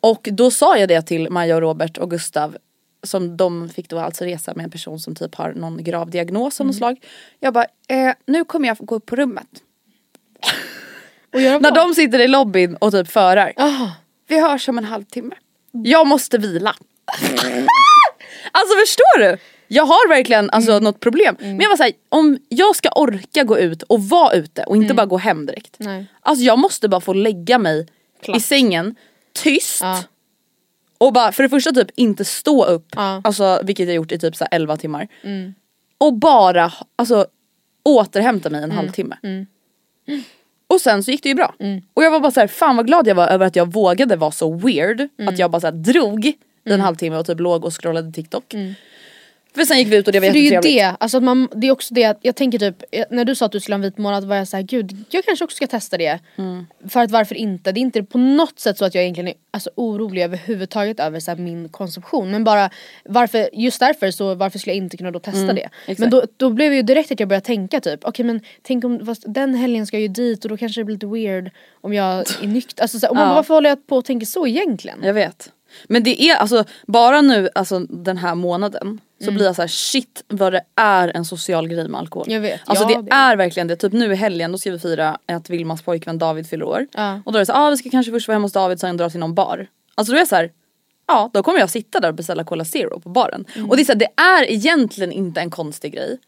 [0.00, 2.56] Och då sa jag det till Maja och Robert och Gustav
[3.02, 6.60] som de fick då alltså resa med en person som typ har någon grav diagnos
[6.60, 7.04] av något slag.
[7.40, 9.48] Jag bara, eh, nu kommer jag gå upp på rummet.
[11.32, 13.52] När de sitter i lobbyn och typ förar.
[13.56, 13.88] Ah.
[14.28, 15.34] Vi hörs om en halvtimme.
[15.72, 16.76] Jag måste vila.
[18.52, 19.38] alltså förstår du?
[19.68, 21.36] Jag har verkligen alltså, något problem.
[21.40, 24.94] Men jag var såhär, om jag ska orka gå ut och vara ute och inte
[24.94, 25.76] bara gå hem direkt.
[25.78, 26.06] Nej.
[26.20, 28.42] Alltså jag måste bara få lägga mig i Klart.
[28.42, 28.94] sängen,
[29.32, 29.80] tyst.
[29.82, 30.02] Ja.
[31.06, 33.10] Och bara för det första typ inte stå upp, Ja.
[33.10, 33.20] Mm.
[33.24, 35.08] alltså, vilket jag gjort i typ så här 11 timmar.
[35.98, 37.26] Och bara alltså,
[37.84, 38.76] återhämta mig en Mm.
[38.76, 39.16] halvtimme.
[40.66, 41.54] Och sen så gick det ju bra.
[41.94, 44.16] Och jag var bara så här, fan vad glad jag var över att jag vågade
[44.16, 45.00] vara så weird.
[45.18, 45.32] Mm.
[45.34, 48.54] Att jag bara så här, drog i en halvtimme och typ låg och scrollade TikTok.
[49.54, 50.34] För sen gick vi ut och det var Mm.
[50.34, 50.82] För det är ju jättetrevligt.
[50.82, 53.34] det, alltså att man, det är också det att jag tänker typ, eh, när du
[53.34, 55.56] sa att du skulle ha en vit månad var jag såhär gud jag kanske också
[55.56, 56.18] ska testa det.
[56.36, 56.66] Mm.
[56.88, 57.72] För att varför inte?
[57.72, 61.20] Det är inte på något sätt så att jag egentligen är alltså, orolig överhuvudtaget över
[61.20, 62.30] så här, min konsumtion.
[62.30, 62.70] Men bara
[63.04, 65.68] varför, just därför så varför skulle jag inte kunna då testa det?
[65.86, 66.10] Men exakt.
[66.10, 69.06] då, då blev det ju direkt att jag började tänka typ okej men tänk om
[69.06, 71.92] fast den helgen ska jag ju dit och då kanske det blir lite weird om
[71.94, 72.06] jag
[72.42, 72.82] är nykter.
[72.82, 73.34] Alltså, så här, och man Ja.
[73.34, 74.98] varför håller jag på och tänker så egentligen?
[75.02, 75.52] Jag vet.
[75.84, 79.68] Men det är alltså bara nu alltså den här månaden så blir jag så här:
[79.68, 82.26] shit vad det är en social grej med alkohol.
[82.26, 82.34] Mm.
[82.34, 83.76] Jag vet, Alltså ja, det, det- är verkligen det.
[83.76, 86.86] Typ nu i helgen då ska vi fira att Vilmas pojkvän David fyller år.
[86.92, 87.20] Ja.
[87.24, 88.96] Och då är det så ah, vi ska kanske först vara hemma hos David sen
[88.96, 89.66] dra till någon bar.
[89.94, 90.50] Alltså då är jag så här,
[91.06, 93.44] ja då kommer jag sitta där och beställa Cola Zero på baren.
[93.54, 93.70] Mm.
[93.70, 96.18] Och det är, så här, det är egentligen inte en konstig grej.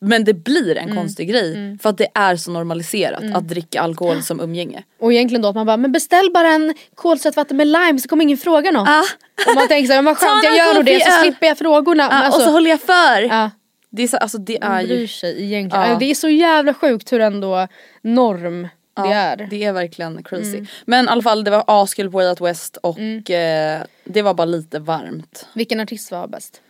[0.00, 0.88] Men det blir Mm.
[0.90, 4.82] en konstig grej för att det är så normaliserat att dricka alkohol som umgänge.
[5.00, 8.08] Och egentligen då att man bara, men beställ bara en kolsyrat vatten med lime så
[8.08, 8.88] kommer ingen fråga något.
[8.88, 9.04] Ah.
[9.48, 12.04] Och man tänker såhär, vad skönt jag gör nog det så slipper jag frågorna.
[12.08, 13.20] Ah, alltså, och så håller jag för.
[13.22, 13.50] ja,
[13.90, 15.84] Det är, så, alltså, det är ju sig egentligen.
[15.84, 17.68] Alltså, det är så jävla sjukt hur ändå
[18.02, 19.36] norm det är.
[19.50, 20.64] Det är verkligen crazy.
[20.84, 24.34] Men i alla fall det var askul på Way Out West och eh, det var
[24.34, 25.46] bara lite varmt.
[25.54, 26.60] Vilken artist var bäst?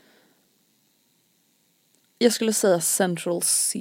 [2.21, 3.79] Jag skulle säga Central C.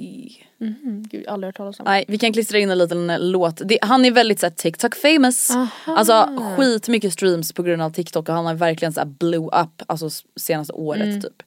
[0.60, 1.84] Mm, gud, jag har aldrig hört talas om.
[1.84, 3.60] Nej vi kan klistra in en liten eh, låt.
[3.64, 5.50] Det, han är väldigt såhär TikTok famous.
[5.86, 10.10] Alltså skitmycket streams på grund av TikTok och han har verkligen såhär blew up alltså
[10.36, 11.42] senaste året typ.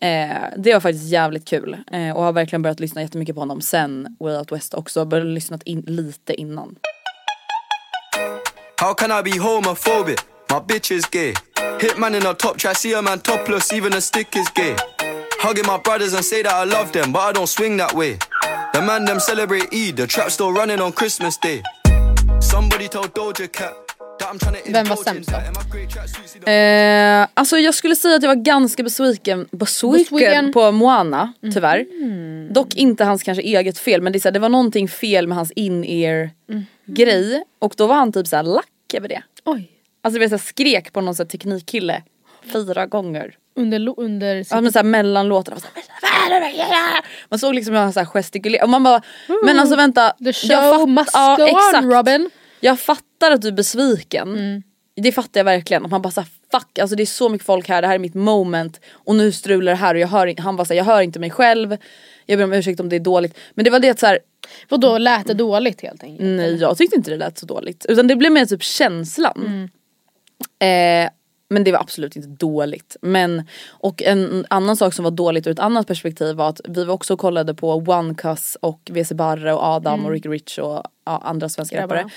[0.00, 3.60] Eh, det var faktiskt jävligt kul eh, och har verkligen börjat lyssna jättemycket på honom
[3.60, 5.04] sen Way Out West också.
[5.04, 6.76] Börjat lyssna in lite innan.
[8.80, 10.18] How can I be homophobic?
[10.50, 11.34] My bitch is gay.
[11.80, 14.76] Hitman in a top try, see a man topless, even a stick is gay.
[15.40, 18.18] Hugging my brothers and say that I love them, but I don't swing that way.
[18.72, 21.62] The man them celebrate Eid, the trap still running on Christmas Day.
[22.40, 23.72] Somebody told Doja Cat
[24.18, 25.30] that I'm trying to Vem var sämst
[26.44, 26.50] då?
[26.50, 30.52] Eh, alltså jag skulle säga att jag var ganska besviken, besviken, Besviken.
[30.52, 31.86] på Moana tyvärr.
[32.52, 35.36] Dock inte hans kanske eget fel men det, så här, det var någonting fel med
[35.36, 36.30] hans in-ear
[36.86, 39.22] grej och då var han typ såhär lack över det.
[39.44, 39.70] Oj.
[40.02, 42.02] Alltså vi skrek på någon här teknikkille
[42.52, 43.34] fyra gånger.
[43.58, 45.56] Under, under Ja men såhär mellan låtarna.
[47.28, 49.02] Man såg liksom hur han gestikulerade och man bara
[49.44, 50.12] men alltså vänta.
[50.24, 51.84] The show jag fatt- must ja, go exakt.
[51.84, 52.30] on Robin.
[52.60, 54.62] Jag fattar att du är besviken.
[54.96, 55.84] Det fattar jag verkligen.
[55.84, 57.98] Att man bara såhär fuck alltså det är så mycket folk här, det här är
[57.98, 61.00] mitt moment och nu strular det här och jag hör, han bara såhär jag hör
[61.00, 61.76] inte mig själv.
[62.26, 63.38] Jag ber om ursäkt om det är dåligt.
[63.54, 64.18] Men det var det att såhär
[64.68, 66.28] Vadå lät det dåligt helt enkelt?
[66.28, 67.86] nej jag tyckte inte det lät så dåligt.
[67.88, 69.70] Utan det blev mer typ känslan.
[70.58, 71.10] Eh,
[71.50, 72.96] men det var absolut inte dåligt.
[73.02, 76.84] Men, och en annan sak som var dåligt ur ett annat perspektiv var att vi
[76.84, 80.58] var också och kollade på One Cuss och WC Barre och Adam och Ricky Rich
[80.58, 82.10] och ja, andra svenska rappare.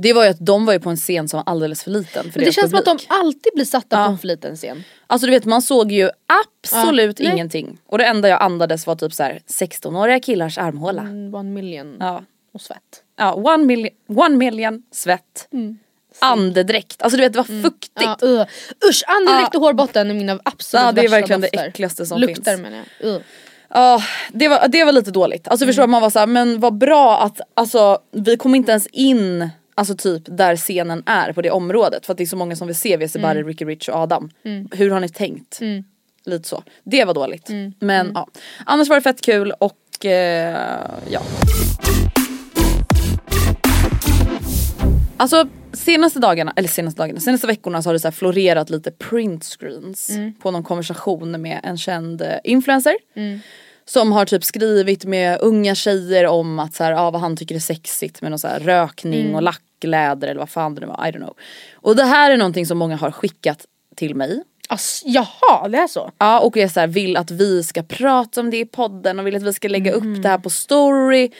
[0.00, 2.32] Det var ju att de var ju på en scen som var alldeles för liten
[2.32, 3.06] för Men det känns som att de publik.
[3.10, 4.04] alltid blir satta Ja.
[4.06, 4.84] på en för liten scen.
[5.06, 6.10] Alltså du vet man såg ju
[6.62, 7.78] absolut Ja, ingenting.
[7.86, 11.02] Och det enda jag andades var typ så här 16-åriga killars armhåla.
[11.02, 12.22] Mm, One million Ja.
[12.54, 13.02] och svett.
[13.16, 15.48] Ja, one million, one million svett.
[16.20, 17.92] Andedräkt, alltså du vet det var fuktigt.
[17.94, 18.44] Ja, uh.
[18.90, 21.68] Usch, andedräkt och hårbotten är mina absolut Ja, det är värsta verkligen det dofter.
[21.68, 22.60] äckligaste som Lukter finns.
[22.62, 23.10] menar jag.
[23.10, 23.20] Uh.
[23.70, 24.02] Ja,
[24.32, 25.48] det, var, det var lite dåligt.
[25.48, 28.86] Alltså förstår du, man var såhär, men vad bra att alltså, vi kom inte ens
[28.86, 32.56] in Alltså typ där scenen är på det området för att det är så många
[32.56, 34.30] som vill se WC Barre, Ricky Rich och Adam.
[34.72, 35.60] Hur har ni tänkt?
[36.24, 36.62] Lite så.
[36.84, 37.48] Det var dåligt.
[37.78, 38.28] Men ja.
[38.66, 40.78] Annars var det fett kul och eh,
[41.10, 41.22] ja.
[45.16, 45.48] Alltså
[45.92, 50.10] senaste dagarna, eller senaste dagarna, senaste veckorna så har det så florerat lite print screens
[50.42, 52.94] på någon konversation med en känd eh, influencer.
[53.84, 57.54] Som har typ skrivit med unga tjejer om att så här, ah, vad han tycker
[57.54, 61.06] är sexigt med någon så här rökning och lackläder eller vad fan det nu var,
[61.08, 61.36] I don't know.
[61.74, 63.66] Och det här är någonting som många har skickat
[63.96, 64.42] till mig.
[64.68, 66.10] Ass, jaha, det är så?
[66.18, 69.26] Ja och är så här, vill att vi ska prata om det i podden och
[69.26, 70.16] vill att vi ska lägga Mm.
[70.16, 71.30] upp det här på story.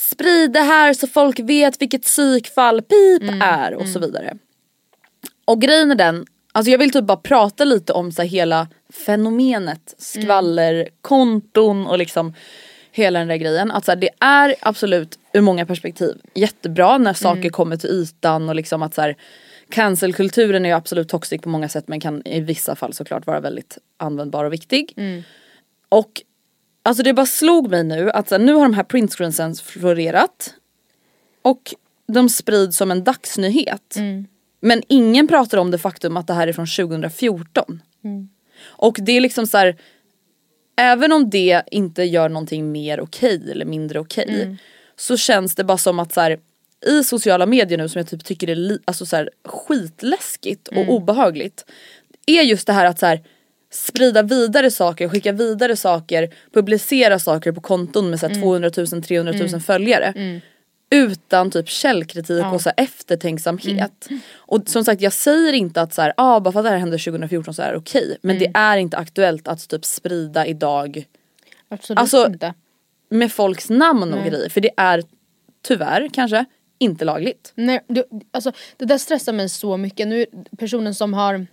[0.00, 3.42] Sprid det här så folk vet vilket psykfall pip Mm.
[3.42, 4.36] är och så vidare.
[5.44, 8.68] Och grejen är den, alltså jag vill typ bara prata lite om så här hela
[9.06, 12.34] fenomenet skvallerkonton och liksom
[12.92, 13.70] hela den där grejen.
[13.70, 18.48] Att så här, det är absolut ur många perspektiv jättebra när saker kommer till ytan
[18.48, 19.16] och liksom att så här,
[19.70, 23.40] Cancelkulturen är ju absolut toxic på många sätt men kan i vissa fall såklart vara
[23.40, 24.94] väldigt användbar och viktig.
[25.88, 26.22] Och
[26.82, 30.54] alltså det bara slog mig nu att så nu har de här printscreensen florerat
[31.42, 31.74] och
[32.06, 33.94] de sprids som en dagsnyhet.
[34.60, 37.82] Men ingen pratar om det faktum att det här är från 2014.
[38.64, 39.76] Och det är liksom så här,
[40.76, 44.58] även om det inte gör någonting mer okej eller mindre okej
[44.96, 46.38] så känns det bara som att så här,
[46.86, 51.64] i sociala medier nu som jag typ tycker är alltså så här, skitläskigt och obehagligt
[52.26, 53.24] är just det här att så här,
[53.70, 59.02] sprida vidare saker, skicka vidare saker, publicera saker på konton med så här 200 000,
[59.02, 60.40] 300 000 följare.
[60.90, 64.08] Utan typ källkritik och så eftertänksamhet.
[64.36, 66.78] Och som sagt jag säger inte att så här, ah, bara för att det här
[66.78, 68.18] hände 2014 så är det okej.
[68.22, 71.04] Men det är inte aktuellt att typ sprida idag
[71.68, 72.54] Absolut Alltså- inte.
[73.10, 74.48] med folks namn och grejer.
[74.48, 75.02] För det är
[75.62, 76.44] tyvärr kanske
[76.78, 77.52] inte lagligt.
[77.54, 80.08] Nej, det, alltså, det där stressar mig så mycket.
[80.08, 80.26] Nu
[80.58, 81.46] personen som har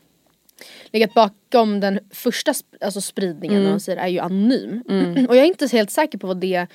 [0.92, 3.68] legat bakom den första sp- alltså spridningen Mm.
[3.68, 3.80] mm.
[3.80, 4.82] säger, är ju anonym.
[5.30, 6.68] Och jag är inte helt säker på vad det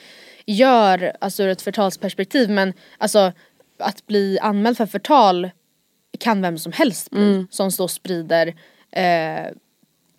[0.47, 3.33] gör alltså, ur ett förtalsperspektiv men alltså
[3.79, 5.51] att bli anmäld för förtal
[6.19, 7.47] kan vem som helst bli Mm.
[7.51, 8.55] som då sprider
[8.93, 9.47] eh,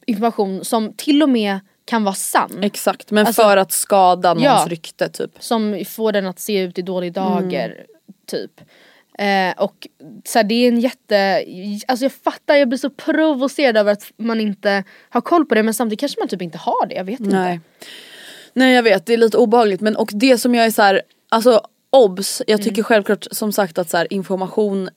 [0.05, 2.63] information som till och med kan vara sann.
[2.63, 4.65] Exakt men Alltså- för att skada någons Ja.
[4.69, 5.31] rykte typ.
[5.39, 7.85] som får den att se ut i dålig dager Mm.
[8.25, 8.61] typ.
[9.19, 9.87] Eh, och
[10.25, 11.43] så här, det är en jätte,
[11.87, 15.63] alltså jag fattar jag blir så provocerad över att man inte har koll på det
[15.63, 17.53] men samtidigt kanske man typ inte har det, jag vet Nej.
[17.53, 17.65] inte.
[18.53, 21.01] Nej jag vet det är lite obehagligt men och det som jag är så här,
[21.29, 22.69] alltså obs, jag Mm.
[22.69, 24.89] tycker självklart som sagt att så här, information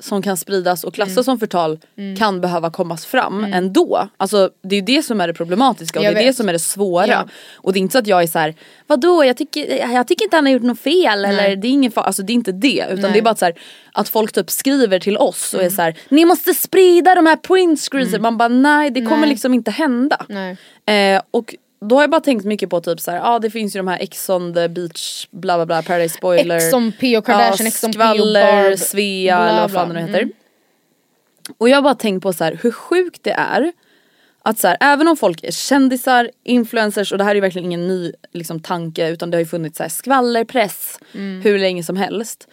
[0.00, 1.24] som kan spridas och klassas Mm.
[1.24, 1.78] som förtal
[2.18, 4.08] kan behöva kommas fram ändå.
[4.16, 6.36] Alltså det är det som är det problematiska och Jag det är det vet.
[6.36, 7.06] som är det svåra.
[7.06, 7.28] Ja.
[7.54, 8.54] Och det är inte så att jag är så här,
[8.86, 11.92] vadå jag tycker, jag tycker inte han har gjort något fel eller det är ingen
[11.92, 13.12] fara, alltså det är inte det utan Nej.
[13.12, 13.54] det är bara så här,
[13.92, 17.36] att folk typ skriver till oss och är så här, ni måste sprida de här
[17.36, 18.18] print screens.
[18.18, 19.28] Man bara nej det kommer Nej.
[19.30, 20.26] liksom inte hända.
[20.28, 20.56] Nej.
[21.14, 23.76] Eh, och då har jag bara tänkt mycket på typ såhär, ja ah, det finns
[23.76, 26.56] ju de här Ex on the beach, bla bla bla, Paradise Spoiler.
[26.56, 27.22] Ex on P.O.
[27.22, 27.92] Kardashian, Ex on.
[27.92, 30.22] Skvaller, Barb, Svea bla, eller vad fan det nu heter.
[30.22, 30.32] Mm.
[31.58, 33.72] Och jag har bara tänkt på så här, hur sjukt det är
[34.42, 37.66] att så här, även om folk är kändisar, influencers och det här är ju verkligen
[37.66, 41.40] ingen ny liksom, tanke utan det har ju funnits så här, skvallerpress Mm.
[41.42, 42.48] hur länge som helst.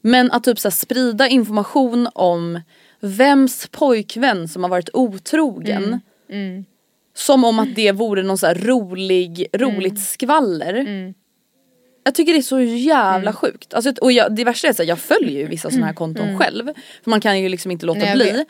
[0.00, 2.60] Men att typ så här, sprida information om
[3.00, 6.00] vems pojkvän som har varit otrogen.
[6.30, 6.64] Mm.
[7.14, 9.96] Som om att det vore någon så här rolig, roligt Mm.
[10.02, 11.14] skvaller.
[12.04, 13.74] Jag tycker det är så jävla sjukt.
[13.74, 16.66] Alltså, och jag, det värsta är att jag följer ju vissa sådana här konton själv.
[17.02, 18.44] För man kan ju liksom inte låta Nej, bli.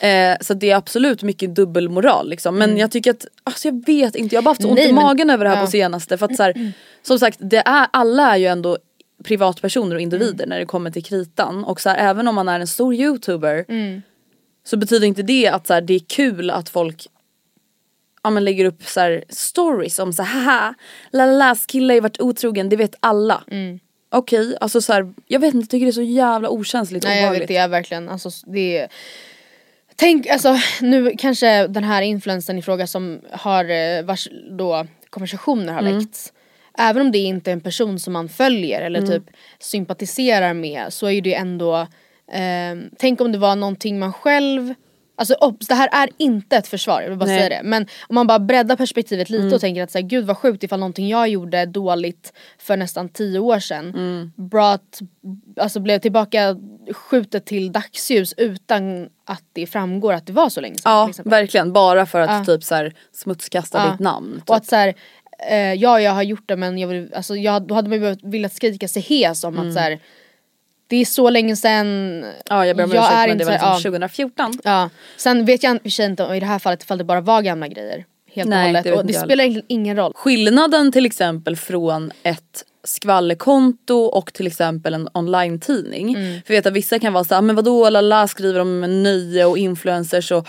[0.00, 2.58] Eh, så det är absolut mycket dubbelmoral liksom.
[2.58, 4.88] Men jag tycker att, alltså jag vet inte, jag har bara haft så ont Nej,
[4.88, 5.64] i men- magen över det här ja.
[5.64, 6.18] på senaste.
[6.18, 8.78] För att så här, som sagt, det är, alla är ju ändå
[9.24, 11.64] privatpersoner och individer när det kommer till kritan.
[11.64, 13.64] Och så här, även om man är en stor youtuber
[14.64, 17.06] så betyder inte det att så här, det är kul att folk
[18.22, 20.74] ja, men lägger upp så här, stories om så här, haha,
[21.12, 23.42] lalas kille har ju varit otrogen, det vet alla.
[24.14, 27.10] Okej, alltså så här, jag vet inte, jag tycker det är så jävla okänsligt och
[27.10, 28.88] Nej jag vet det är verkligen, alltså det är
[29.96, 35.72] Tänk alltså nu kanske den här influensen i fråga som har eh, vars då konversationer
[35.72, 35.98] har Mm.
[35.98, 36.32] väckts
[36.78, 39.10] Även om det inte är en person som man följer eller Mm.
[39.10, 39.22] typ
[39.58, 41.76] sympatiserar med så är ju det ändå
[42.32, 44.74] eh, Tänk om det var någonting man själv
[45.16, 47.36] Alltså obs, det här är inte ett försvar, jag vill bara Nej.
[47.38, 47.48] Mm.
[47.48, 47.68] säga det.
[47.68, 50.62] Men om man bara breddar perspektivet lite och tänker att så här, gud vad sjukt
[50.64, 54.32] ifall någonting jag gjorde dåligt för nästan tio år sedan Mm.
[54.36, 54.98] brought,
[55.60, 56.56] alltså blev tillbaka
[56.92, 60.92] skjutet till dagsljus utan att det framgår att det var så länge sedan.
[60.92, 62.44] Ja verkligen, bara för att Ja.
[62.54, 63.90] typ så här, smutskasta Ja.
[63.90, 64.34] ditt namn.
[64.40, 64.50] Typ.
[64.50, 64.94] Och att så här,
[65.50, 68.16] eh, ja jag har gjort det men jag vill, alltså, jag, då hade man ju
[68.22, 69.98] velat skrika sig hes om att så här,
[70.92, 74.52] det är så länge sedan ja jag ber om ursäkt men det var liksom 2014.
[74.64, 77.68] Ja, sen vet jag i inte i det här fallet ifall det bara var gamla
[77.68, 78.04] grejer.
[78.30, 78.84] Helt Nej, och hållet.
[78.84, 80.12] det och det spelar egentligen ingen roll.
[80.14, 86.14] Skillnaden till exempel från ett skvallerkonto och till exempel en online-tidning.
[86.14, 86.42] Mm.
[86.46, 90.32] För vet att vissa kan vara såhär, men vadå lala skriver om nöje och influencers
[90.32, 90.48] och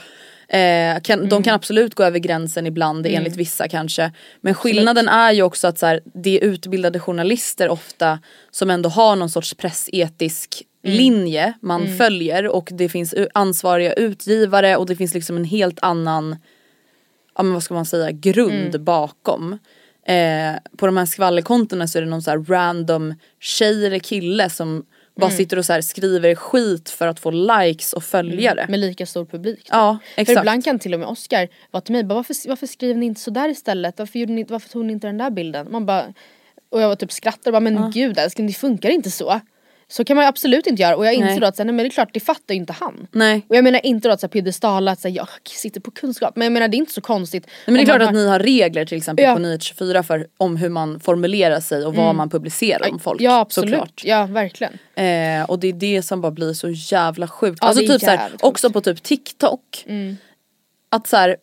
[0.54, 1.30] eh, kan, Mm.
[1.30, 4.12] de kan absolut gå över gränsen ibland enligt vissa kanske.
[4.42, 8.20] Men skillnaden är ju också att så här, det är utbildade journalister ofta
[8.52, 14.86] som ändå har någon sorts pressetisk linje man följer och det finns ansvariga utgivare och
[14.86, 16.36] det finns liksom en helt annan,
[17.38, 19.58] ja men vad ska man säga, grund bakom.
[20.08, 24.50] Eh, på de här skvallerkontona så är det någon så här random tjej eller kille
[24.50, 24.86] som
[25.16, 28.66] bara sitter och så skriver skit för att få likes och följare.
[28.70, 29.68] Med lika stor publik.
[29.70, 30.40] Ja För exakt.
[30.40, 33.22] ibland kan till och med Oscar vara till mig bara varför, varför skriver ni inte
[33.22, 34.00] sådär istället?
[34.00, 35.68] Varför, gjorde ni, varför tog ni inte den där bilden?
[35.72, 36.14] Man bara,
[36.70, 39.42] och jag var typ skrattar och bara men gud älskling det funkar inte så.
[39.94, 41.84] Så kan man absolut inte göra och jag inser då att så här, nej, men
[41.84, 43.08] det är klart det fattar ju inte han.
[43.12, 43.46] Nej.
[43.50, 45.92] Och jag menar inte då att så här, piedestala att så här, jag sitter på
[45.92, 47.46] kunskap men jag menar det är inte så konstigt.
[47.46, 49.34] Nej, men det är klart man att ni har regler till exempel Ja.
[49.34, 53.22] på Nyhet24 för om hur man formulerar sig och vad man publicerar om folk.
[53.22, 54.02] Ja absolut, Såklart.
[54.06, 54.74] ja verkligen.
[54.96, 57.60] Eh, och det är det som bara blir så jävla sjukt.
[57.62, 59.86] Ja, alltså typ såhär, också på typ TikTok.
[60.92, 61.38] Att såhär,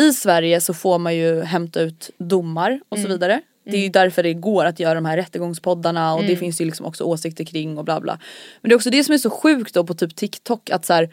[0.00, 3.40] i Sverige så får man ju hämta ut domar och så vidare.
[3.70, 6.64] Det är ju därför det går att göra de här rättegångspoddarna och det finns ju
[6.64, 8.18] liksom också åsikter kring och bla bla.
[8.60, 10.92] Men det är också det som är så sjukt då på typ TikTok att så
[10.92, 11.10] här,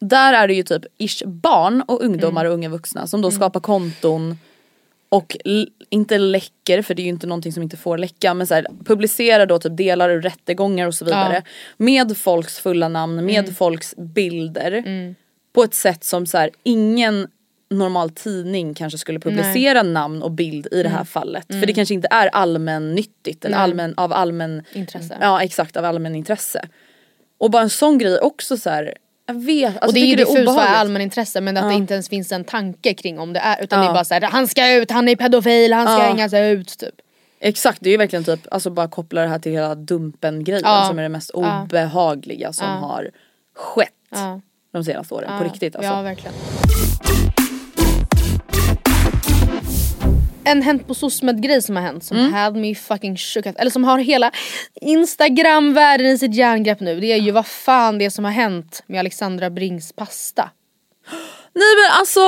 [0.00, 3.60] där är det ju typ ish barn och ungdomar och unga vuxna som då skapar
[3.60, 4.38] konton
[5.08, 5.36] och
[5.90, 8.66] inte läcker för det är ju inte någonting som inte får läcka men så här,
[8.84, 11.42] publicerar då typ delar ur rättegångar och så vidare.
[11.76, 14.84] Med folks fulla namn, med folks bilder.
[15.52, 17.28] På ett sätt som så här, ingen
[17.70, 21.46] normal tidning kanske skulle publicera namn och bild i det här fallet.
[21.48, 23.64] För det kanske inte är allmännyttigt eller Nej.
[23.64, 25.18] allmän, av allmän Intresse.
[25.20, 26.68] Ja exakt av allmän intresse.
[27.38, 28.94] Och bara en sån grej också så här.
[29.26, 31.68] Jag vet, alltså och det är ju diffust vad är allmänintresse men att Ja.
[31.68, 33.90] det inte ens finns en tanke kring om det är utan det Ja.
[33.90, 36.02] är bara såhär han ska ut, han är pedofil, han ska Ja.
[36.08, 36.94] hängas ut typ.
[37.40, 40.62] Exakt det är ju verkligen typ, alltså bara koppla det här till hela dumpen grejen
[40.64, 40.84] Ja.
[40.88, 43.10] som är det mest obehagliga som har
[43.56, 43.90] skett
[44.72, 45.38] de senaste åren.
[45.38, 45.90] På riktigt alltså.
[45.92, 46.34] Ja verkligen.
[50.46, 52.32] En hänt på SOSMED grej som har hänt som Mm.
[52.32, 54.30] had me fucking shook Eller som har hela
[54.80, 57.00] instagram-världen i sitt järngrepp nu.
[57.00, 60.50] Det är ju vad fan det som har hänt med Alexandra Brings pasta.
[61.54, 62.20] Nej men alltså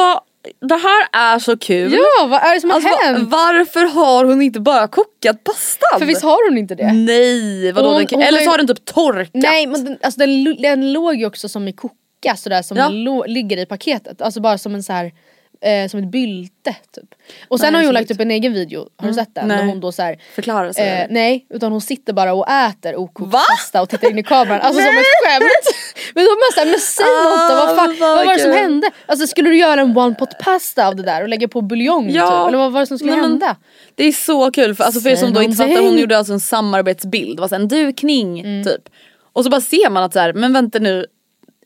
[0.60, 1.92] det här är så kul.
[1.92, 3.28] Ja vad är det som har Alltså, hänt?
[3.30, 5.98] varför har hon inte bara kokat pastan?
[5.98, 6.92] För visst har hon inte det?
[6.92, 7.88] Nej vadå?
[7.88, 9.30] Hon- den, hon eller så har den typ torkat.
[9.34, 12.88] Nej men den, alltså den, den låg ju också som i koka sådär som Ja.
[12.88, 14.22] lo- ligger i paketet.
[14.22, 15.12] Alltså bara som en så här
[15.60, 17.04] eh, som ett bylte typ.
[17.48, 19.48] Och sen Nej, har hon lagt upp en egen video, har du sett den?
[19.48, 19.56] Nej.
[19.56, 20.88] Där hon då så här, Förklara sig.
[20.88, 24.60] eh, nej utan hon sitter bara och äter okokt pasta och tittar in i kameran.
[24.60, 25.74] Alltså som ett skämt.
[26.14, 28.40] Men då bara såhär, men säg något vad, Ah, fan, vad fan vad var det
[28.40, 28.90] som hände?
[29.06, 32.10] Alltså skulle du göra en one pot pasta av det där och lägga på buljong
[32.10, 32.22] Ja.
[32.30, 32.48] typ?
[32.48, 33.56] Eller vad var det som skulle Nej, men- hända?
[33.94, 36.32] Det är så kul för, alltså för er som då inte fattar, hon gjorde alltså
[36.32, 38.64] en samarbetsbild, det var så här en dukning Mm.
[38.64, 38.88] typ.
[39.32, 41.06] Och så bara ser man att så här, men vänta nu,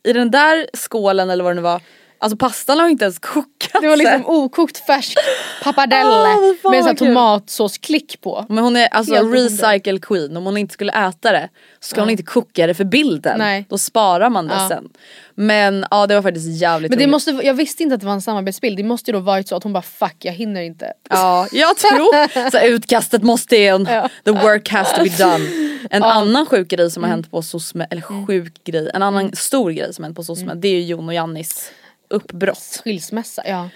[0.03, 1.81] i den där skålen eller vad det nu var,
[2.23, 5.17] alltså pastan har inte ens kokat Det var liksom okokt färsk
[5.63, 8.45] pappardelle Ah, vad fan med tomatsåsklick på.
[8.49, 11.49] Men hon är alltså Helt recycle queen, om hon inte skulle äta det
[11.79, 13.37] så ska hon inte koka det för bilden.
[13.39, 13.65] Nej.
[13.69, 14.67] Då sparar man det Ja.
[14.69, 14.89] sen.
[15.35, 17.11] Men ja det var faktiskt jävligt Men det roligt.
[17.11, 19.55] måste, jag visste inte att det var en samarbetsbild, det måste ju då varit så
[19.55, 20.93] att hon bara fuck jag hinner inte.
[21.09, 23.85] Ja, jag tror så utkastet måste in,
[24.25, 25.49] the work has to be done.
[25.89, 27.17] En annan sjuk grej som har Mm.
[27.17, 30.43] hänt på SOSME, eller sjuk grej, en annan stor grej som har hänt på SOSME
[30.51, 30.61] Mm.
[30.61, 31.71] det är ju Jon och Jannis
[32.13, 32.81] uppbrott.
[32.83, 33.69] Skilsmässa, ja.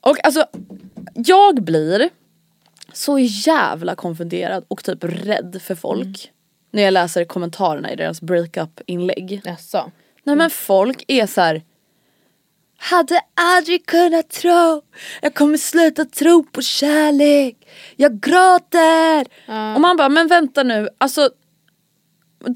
[0.00, 0.46] Och alltså
[1.14, 2.10] jag blir
[2.92, 6.32] så jävla konfunderad och typ rädd för folk Mm.
[6.70, 9.40] när jag läser kommentarerna i deras breakup inlägg.
[9.44, 9.90] Jaså.
[10.24, 11.62] Nej men folk är så här.
[12.78, 14.82] Hade aldrig kunnat tro,
[15.22, 17.56] jag kommer sluta tro på kärlek,
[17.96, 19.26] jag gråter.
[19.74, 21.30] Och man bara, men vänta nu, alltså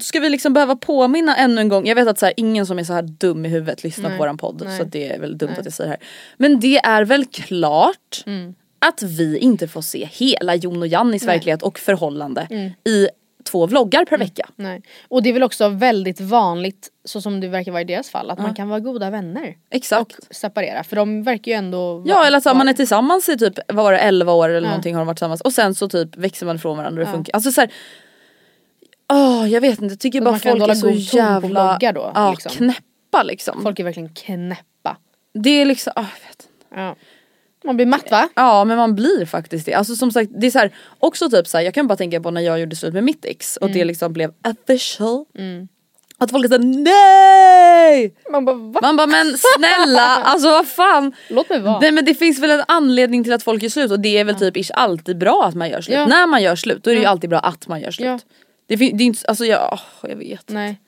[0.01, 2.79] Ska vi liksom behöva påminna ännu en gång, jag vet att så här, ingen som
[2.79, 4.77] är så här dum i huvudet lyssnar på våran podd Nej.
[4.77, 6.07] så det är väl dumt att jag säger det här.
[6.37, 8.55] Men det är väl klart Mm.
[8.79, 12.71] att vi inte får se hela Jon och Jannis verklighet och förhållande Mm.
[12.83, 13.07] i
[13.51, 14.49] två vloggar per vecka.
[14.55, 14.81] Nej.
[15.07, 18.29] Och det är väl också väldigt vanligt, så som det verkar vara i deras fall,
[18.31, 19.55] att man kan vara goda vänner.
[19.71, 20.17] Exakt.
[20.29, 23.37] Och separera, för de verker ju ändå Ja vara- eller så man är tillsammans i
[23.37, 25.89] typ, vad var det, 11 år eller någonting har de varit tillsammans och sen så
[25.89, 27.33] typ växer man ifrån varandra och det funkar.
[27.35, 27.71] Alltså så här,
[29.13, 32.51] Åh jag vet inte, jag tycker Så bara folk är så jävla då, ja, liksom.
[32.51, 33.63] knäppa liksom.
[33.63, 34.97] Folk är verkligen knäppa.
[35.33, 36.81] Det är liksom, åh, jag vet inte.
[36.81, 36.95] Ja.
[37.63, 38.29] Man blir matt va?
[38.35, 39.73] Ja men man blir faktiskt det.
[39.73, 42.21] Alltså som sagt det är så här, också typ så här, jag kan bara tänka
[42.21, 43.87] på när jag gjorde slut med mitt ex och det Mm.
[43.87, 45.25] liksom blev official.
[46.19, 48.13] Att folk är såhär nej!
[48.31, 48.79] Man bara va?
[48.81, 51.13] Man bara men snälla alltså vad fan.
[51.29, 51.79] Låt mig vara.
[51.79, 54.23] Nej men det finns väl en anledning till att folk gör slut och det är
[54.23, 55.97] väl typ ish alltid bra att man gör slut.
[55.97, 56.05] Ja.
[56.07, 58.07] När man gör slut då är det ju alltid bra att man gör slut.
[58.07, 58.19] Ja.
[58.67, 60.49] Det, fin- det är inte, alltså jag, åh, jag vet.
[60.49, 60.79] Nej.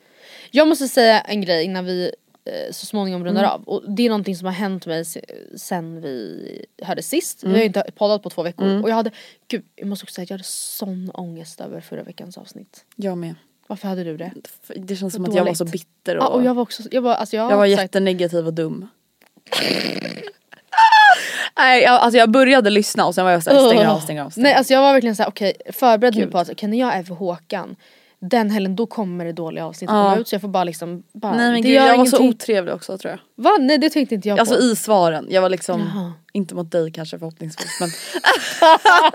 [0.51, 2.11] Jag måste säga en grej innan vi
[2.45, 3.51] eh, så småningom rundar Mm.
[3.53, 3.63] av.
[3.63, 5.25] Och det är någonting som har hänt mig se-
[5.55, 7.43] sen vi hörde sist.
[7.43, 7.53] Mm.
[7.53, 8.83] Vi har ju inte poddat på två veckor.
[8.83, 9.11] Och jag hade,
[9.47, 12.85] gud jag måste också säga att jag hade sån ångest över förra veckans avsnitt.
[12.95, 13.35] Jag med.
[13.67, 14.31] Varför hade du det?
[14.75, 15.57] Det känns som att jag var dåligt.
[15.57, 17.81] så bitter och, Ja, och jag var också, jag var, alltså jag, jag var sagt-
[17.81, 18.87] jättenegativ och dum.
[21.57, 24.29] Nej jag, alltså jag började lyssna och sen var jag såhär stänger av, stänger av.
[24.29, 27.03] Stänger Nej alltså jag var verkligen såhär okej förbered mig på att när jag är
[27.03, 27.75] för Håkan
[28.21, 31.35] den helgen då kommer det dåliga avsnitt komma ut så jag får bara liksom bara,
[31.35, 33.43] Nej men det gud gör jag var så otrevlig också tror jag.
[33.43, 33.57] Va?
[33.59, 34.61] Nej det tänkte inte jag Alltså på.
[34.61, 36.13] i svaren, jag var liksom, Jaha.
[36.33, 37.89] inte mot dig kanske förhoppningsvis men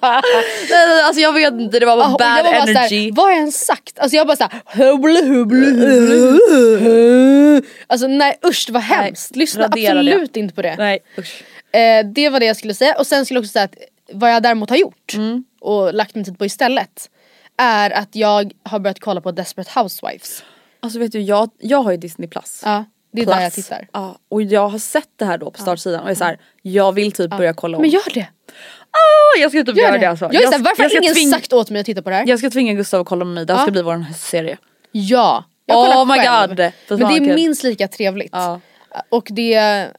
[0.03, 2.89] Nej, nej, Alltså jag vet inte, det var bara Ah, bad jag var bara energy.
[2.89, 3.99] Såhär, vad har jag ens sagt?
[3.99, 9.37] Alltså jag bara såhär hubble hubble hubble Alltså nej usch var hemskt.
[9.37, 9.99] Lyssna radera det.
[10.11, 10.75] absolut inte på det.
[10.79, 11.43] Nej usch.
[11.75, 13.77] Eh, det var det jag skulle säga och sen skulle jag också säga att
[14.13, 15.45] vad jag däremot har gjort Mm.
[15.61, 17.11] och lagt min tid på istället
[17.57, 20.43] är att jag har börjat kolla på Desperate Housewives.
[20.81, 22.63] Alltså vet du jag, jag har ju Disney plus.
[22.65, 23.37] Ja, det är Plus.
[23.37, 23.89] där jag tittar.
[23.93, 27.13] Ja, och jag har sett det här då på startsidan och är såhär, jag vill
[27.13, 27.81] typ börja kolla om.
[27.83, 28.27] Men gör det!
[28.91, 29.99] Ah, jag ska typ Gör göra det.
[29.99, 30.29] det alltså.
[30.33, 32.25] Jag såhär, varför jag har ingen tvinga, sagt åt mig att titta på det här?
[32.27, 33.65] Jag ska tvinga Gustav att kolla med mig, det här Ja.
[33.65, 34.59] ska bli vår höstserie.
[34.93, 35.45] Ja!
[35.67, 36.49] Jag Oh my själv.
[36.49, 36.59] God.
[37.01, 38.31] Men det är minst lika trevligt.
[38.33, 38.61] Ja.
[39.09, 39.51] Och det,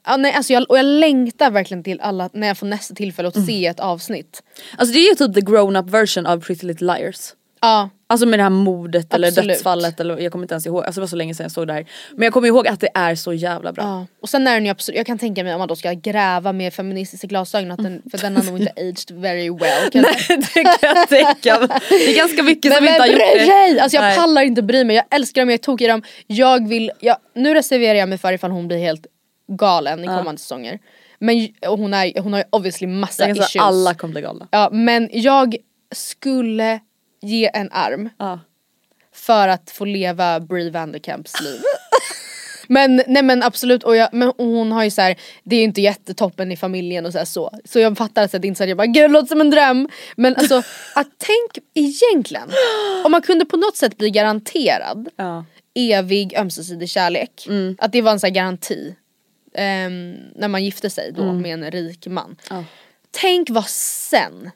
[0.04, 3.28] ja, nej, alltså jag, och jag längtar verkligen till alla, när jag får nästa tillfälle
[3.28, 3.46] att Mm.
[3.46, 4.42] se ett avsnitt.
[4.78, 7.18] Alltså det är ju typ the grown up version av Pretty Little Liars.
[7.66, 9.48] Ja, Alltså med det här mordet eller Absolut.
[9.48, 11.66] dödsfallet eller jag kommer inte ens ihåg, alltså det var så länge sedan jag såg
[11.66, 11.86] det här.
[12.12, 13.84] Men jag kommer ihåg att det är så jävla bra.
[13.84, 14.06] ja.
[14.22, 16.52] Och sen är den ju absolut, jag kan tänka mig om man då ska gräva
[16.52, 19.90] med feministiska glasögon att den, för den har nog inte aged very well.
[19.92, 20.38] Kan jag säga.
[20.54, 21.68] det kan jag tänka mig.
[21.88, 23.46] Det är ganska mycket som Men inte har gjort det.
[23.46, 23.80] sig?
[23.80, 24.16] Alltså jag Nej.
[24.16, 26.02] pallar inte bry mig, jag älskar dem, jag är tokig i dem.
[26.26, 29.06] Jag vill, jag, nu reserverar jag mig för ifall hon blir helt
[29.48, 30.78] galen i kommande säsonger.
[31.18, 33.56] Men hon, är, hon har ju obviously massa Jag issues.
[33.62, 34.48] alla kommer bli galna.
[34.50, 35.56] Ja men jag
[35.94, 36.80] skulle
[37.26, 38.40] ge en arm Ja.
[39.14, 41.60] för att få leva Brie Vanderkamps liv.
[42.68, 45.64] Men nej men absolut, och, jag, men hon har ju så här, det är ju
[45.64, 47.50] inte jättetoppen i familjen och så, så.
[47.64, 49.40] Så jag fattar att det är inte så att jag bara gud det låter som
[49.40, 49.88] en dröm.
[50.16, 50.56] Men alltså
[50.94, 52.48] att tänk egentligen,
[53.04, 55.44] om man kunde på något sätt bli garanterad Ja.
[55.74, 57.48] evig ömsesidig kärlek.
[57.78, 58.94] Att det var en sån här garanti.
[59.54, 62.36] ehm, när man gifte sig då med en rik man.
[62.50, 62.64] Ja.
[63.10, 64.50] Tänk vad sen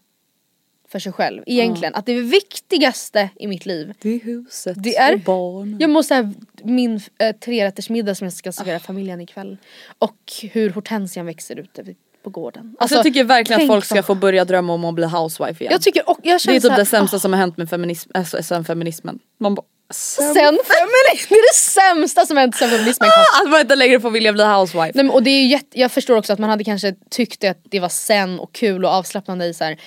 [0.90, 1.94] för sig själv egentligen.
[1.94, 5.76] Att det viktigaste i mitt liv Det är huset det är, och barnen.
[5.80, 6.32] jag måste ha
[6.62, 9.56] min äh, trerättersmiddag som jag ska servera familjen ikväll.
[9.98, 12.76] Och hur hortensian växer ute på gården.
[12.78, 15.72] Alltså, jag tycker verkligen att folk ska få börja drömma om att bli housewife igen.
[15.72, 17.56] Jag tycker och jag det är känner typ här, det sämsta ah, som har hänt
[17.56, 19.18] med feminism, alltså, sen feminismen.
[19.38, 23.44] Man bara, Sen feminism, det är det sämsta som hänt sen feminismen kom.
[23.46, 24.92] att man inte längre får vilja bli housewife.
[24.94, 27.58] Nej, men, och det är jätte, jag förstår också att man hade kanske tyckt att
[27.70, 29.80] det var sen och kul och avslappnande i så här,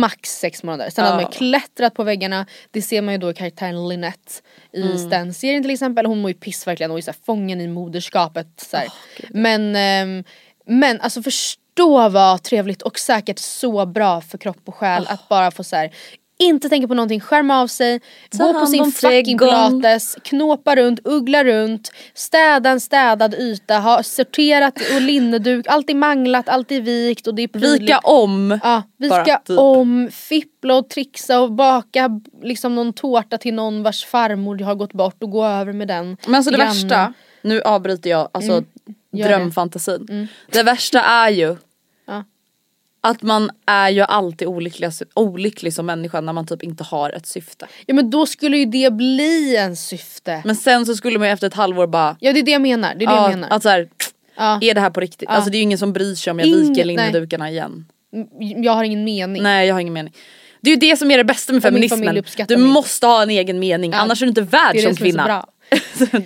[0.00, 0.90] max sex månader.
[0.90, 1.30] Sen hade man Ja.
[1.38, 4.32] klättrat på väggarna, det ser man ju då i karaktären Lynette
[4.72, 4.98] i Mm.
[4.98, 6.06] Stan-serien till exempel.
[6.06, 8.46] Hon mår ju piss verkligen och är så här, fången i moderskapet.
[8.70, 8.88] Så här.
[9.30, 10.24] men, ehm,
[10.66, 15.50] men alltså förstå vad trevligt och säkert så bra för kropp och själ att bara
[15.50, 15.90] få så här
[16.38, 19.80] inte tänka på någonting, skärma av sig, Ta gå på sin fucking trädgården.
[19.80, 25.94] pilates, knåpa runt, uggla runt, städa en städad yta, ha sorterat och linneduk, allt är
[25.94, 27.82] manglat, allt är vikt och det är prydligt.
[27.82, 28.60] Vika om.
[28.62, 29.58] Ja, vi bara, typ.
[29.58, 34.92] om, fippla och trixa och baka liksom någon tårta till någon vars farmor har gått
[34.92, 36.16] bort och gå över med den.
[36.26, 36.74] Men alltså det Grannen.
[36.74, 37.12] värsta,
[37.42, 38.64] nu avbryter jag alltså Gör
[39.10, 39.24] det.
[39.24, 39.28] Mm.
[39.40, 40.28] drömfantasin.
[40.52, 40.62] Det.
[40.62, 41.56] värsta är ju
[42.06, 42.24] Ja.
[43.00, 47.26] Att man är ju alltid olycklig, olycklig som människa när man typ inte har ett
[47.26, 47.66] syfte.
[47.86, 50.42] Ja men då skulle ju det bli en syfte.
[50.44, 52.62] Men sen så skulle man ju efter ett halvår bara Ja det är det jag
[52.62, 53.48] menar, det är det jag ja, menar.
[53.50, 53.88] att så här,
[54.36, 54.58] Ja.
[54.62, 55.28] är det här på riktigt?
[55.28, 55.34] Ja.
[55.34, 57.86] Alltså det är ju ingen som bryr sig om jag Ingen- viker linnedukarna igen.
[58.56, 59.42] Jag har ingen mening.
[59.42, 60.12] Nej jag har ingen mening.
[60.60, 62.22] Det är ju det som är det bästa med feminismen.
[62.48, 62.66] Du mig.
[62.68, 63.98] måste ha en egen mening Ja.
[63.98, 65.24] annars är du inte värd Det är som det som är så kvinna.
[65.24, 65.46] bra.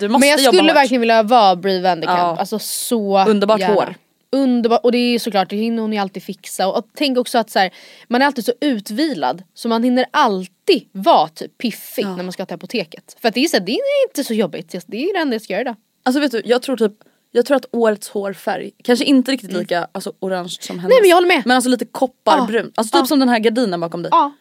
[0.19, 2.19] Men jag skulle verkligen vilja vara Brie Vanderkamp.
[2.19, 2.35] Ja.
[2.39, 3.73] Alltså så Underbart gärna.
[3.73, 3.95] hår.
[4.33, 6.67] Underbart och det är såklart, det hinner hon ju alltid fixa.
[6.67, 7.73] Och tänk också att så här,
[8.07, 12.45] man är alltid så utvilad så man hinner alltid vara typ piffig när man ska
[12.45, 13.17] till apoteket.
[13.21, 15.35] För att det är, så här, det är inte så jobbigt, det är det enda
[15.35, 15.75] jag ska göra idag.
[16.03, 16.93] Alltså vet du, jag tror typ
[17.35, 20.85] jag tror att årets hårfärg, kanske inte riktigt lika alltså, orange som hennes.
[20.85, 20.89] Mm.
[20.89, 21.43] Nej, men jag håller med.
[21.45, 22.71] Men alltså lite kopparbrun.
[22.75, 23.05] Alltså typ Ja.
[23.05, 24.09] som den här gardinen bakom dig.
[24.11, 24.31] Ja.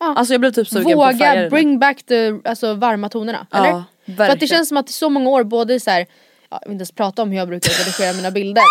[0.00, 0.14] ja.
[0.16, 3.46] Alltså jag blev typ sugen på Våga bring back the alltså, varma tonerna.
[3.50, 3.70] Ja, eller?
[3.70, 4.48] För att det verkligen.
[4.48, 6.06] känns som att i så många år både så här, ja,
[6.50, 8.62] jag vill inte ens prata om hur jag brukar redigera mina bilder.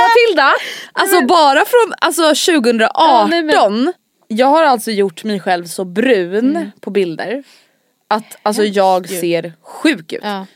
[0.00, 0.52] Matilda!
[0.92, 2.88] Alltså bara från alltså 2018.
[2.94, 3.92] Ja, nej, men-
[4.28, 7.44] Jag har alltså gjort mig själv så brun på bilder.
[8.08, 10.20] Att alltså jag ser sjuk ut.
[10.22, 10.46] Ja,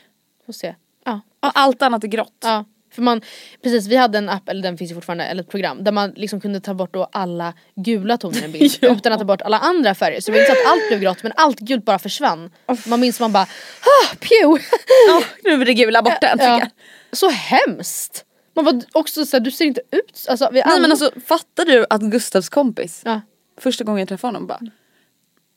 [0.45, 0.75] får se.
[1.05, 1.21] Ja.
[1.39, 2.37] Och allt annat är grått.
[2.43, 3.21] Ja, för man,
[3.63, 6.11] precis vi hade en app, eller den finns ju fortfarande, eller ett program där man
[6.15, 8.91] liksom kunde ta bort då alla gula toner i en bild Ja.
[8.95, 10.21] utan att ta bort alla andra färger.
[10.21, 12.49] Så det var inte så att allt blev grått men allt gult bara försvann.
[12.85, 14.63] Man minns man bara, ah, pew!
[15.07, 16.59] Ja, nu är det gula borta äntligen.
[16.59, 16.67] Ja.
[17.11, 18.25] Så hemskt!
[18.55, 21.65] Man var också såhär, du ser inte ut, alltså vi Nej alla- men alltså fattar
[21.65, 23.21] du att Gustavs kompis ja.
[23.59, 24.59] första gången jag träffade honom bara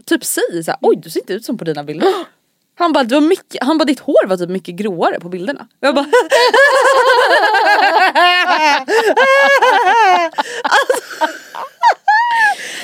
[0.07, 2.09] typ säger såhär, oj du ser inte ut som på dina bilder.
[2.77, 5.67] Han bara, du har mycket, han bara ditt hår var typ mycket gråare på bilderna.
[5.81, 6.07] Jag bara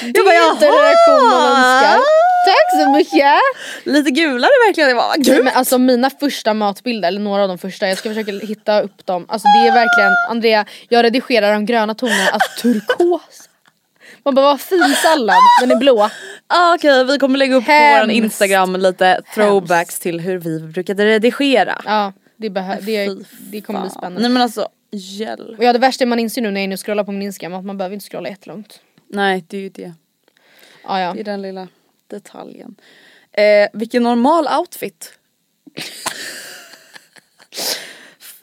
[0.03, 2.01] Jag bara, Det är inte en reaktion man önskar.
[2.47, 3.41] Tack så mycket!
[3.85, 4.97] Lite gulare verkligen.
[4.97, 5.45] Bara, Nej, gud.
[5.45, 9.07] men alltså mina första matbilder, eller några av de första, jag ska försöka hitta upp
[9.07, 9.27] dem.
[9.29, 13.50] Alltså det är verkligen, Andrea, jag redigerar de gröna tonerna, alltså turkos.
[14.25, 16.11] Man bara vad fin sallad, den är blå.
[16.53, 18.09] Ah, Okej vi kommer lägga upp på Hemskt.
[18.09, 21.83] vår instagram lite throwbacks till hur vi brukade redigera.
[21.85, 24.21] Ja, det, behö- det, Fy det kommer bli spännande.
[24.21, 25.59] Nej men alltså hjälp.
[25.59, 27.65] Och ja det värsta man inser nu när jag och scrollar på min instagram att
[27.65, 28.81] man behöver inte scrolla jättelångt.
[29.09, 29.93] Nej det är ju det.
[30.85, 31.13] Ja, ja.
[31.15, 31.69] Det är den lilla
[32.07, 32.75] detaljen.
[33.33, 35.13] Eh, vilken normal outfit.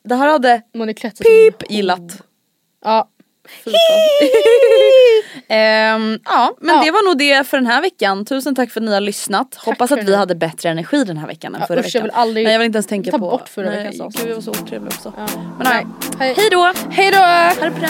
[0.04, 0.62] det här hade
[1.24, 2.22] Pip gillat.
[2.84, 3.10] Ja.
[5.50, 6.82] Ehm, ja men Ja.
[6.84, 8.26] det var nog det för den här veckan.
[8.26, 9.56] Tusen tack för att ni har lyssnat.
[9.56, 10.18] Hoppas för att vi det.
[10.18, 12.04] hade bättre energi den här veckan än Ja, förra usch, jag veckan.
[12.04, 13.30] vill aldrig Nej jag vill inte ens tänka ta på.
[13.30, 14.22] bort förra veckans avsnitt.
[14.24, 15.14] Gud jag var så otrevlig också.
[15.18, 15.26] Ja.
[15.58, 15.86] Men nej.
[16.20, 16.34] Hej.
[16.38, 16.74] Hej då!
[16.92, 17.18] Hej då!
[17.18, 17.90] Ha det bra!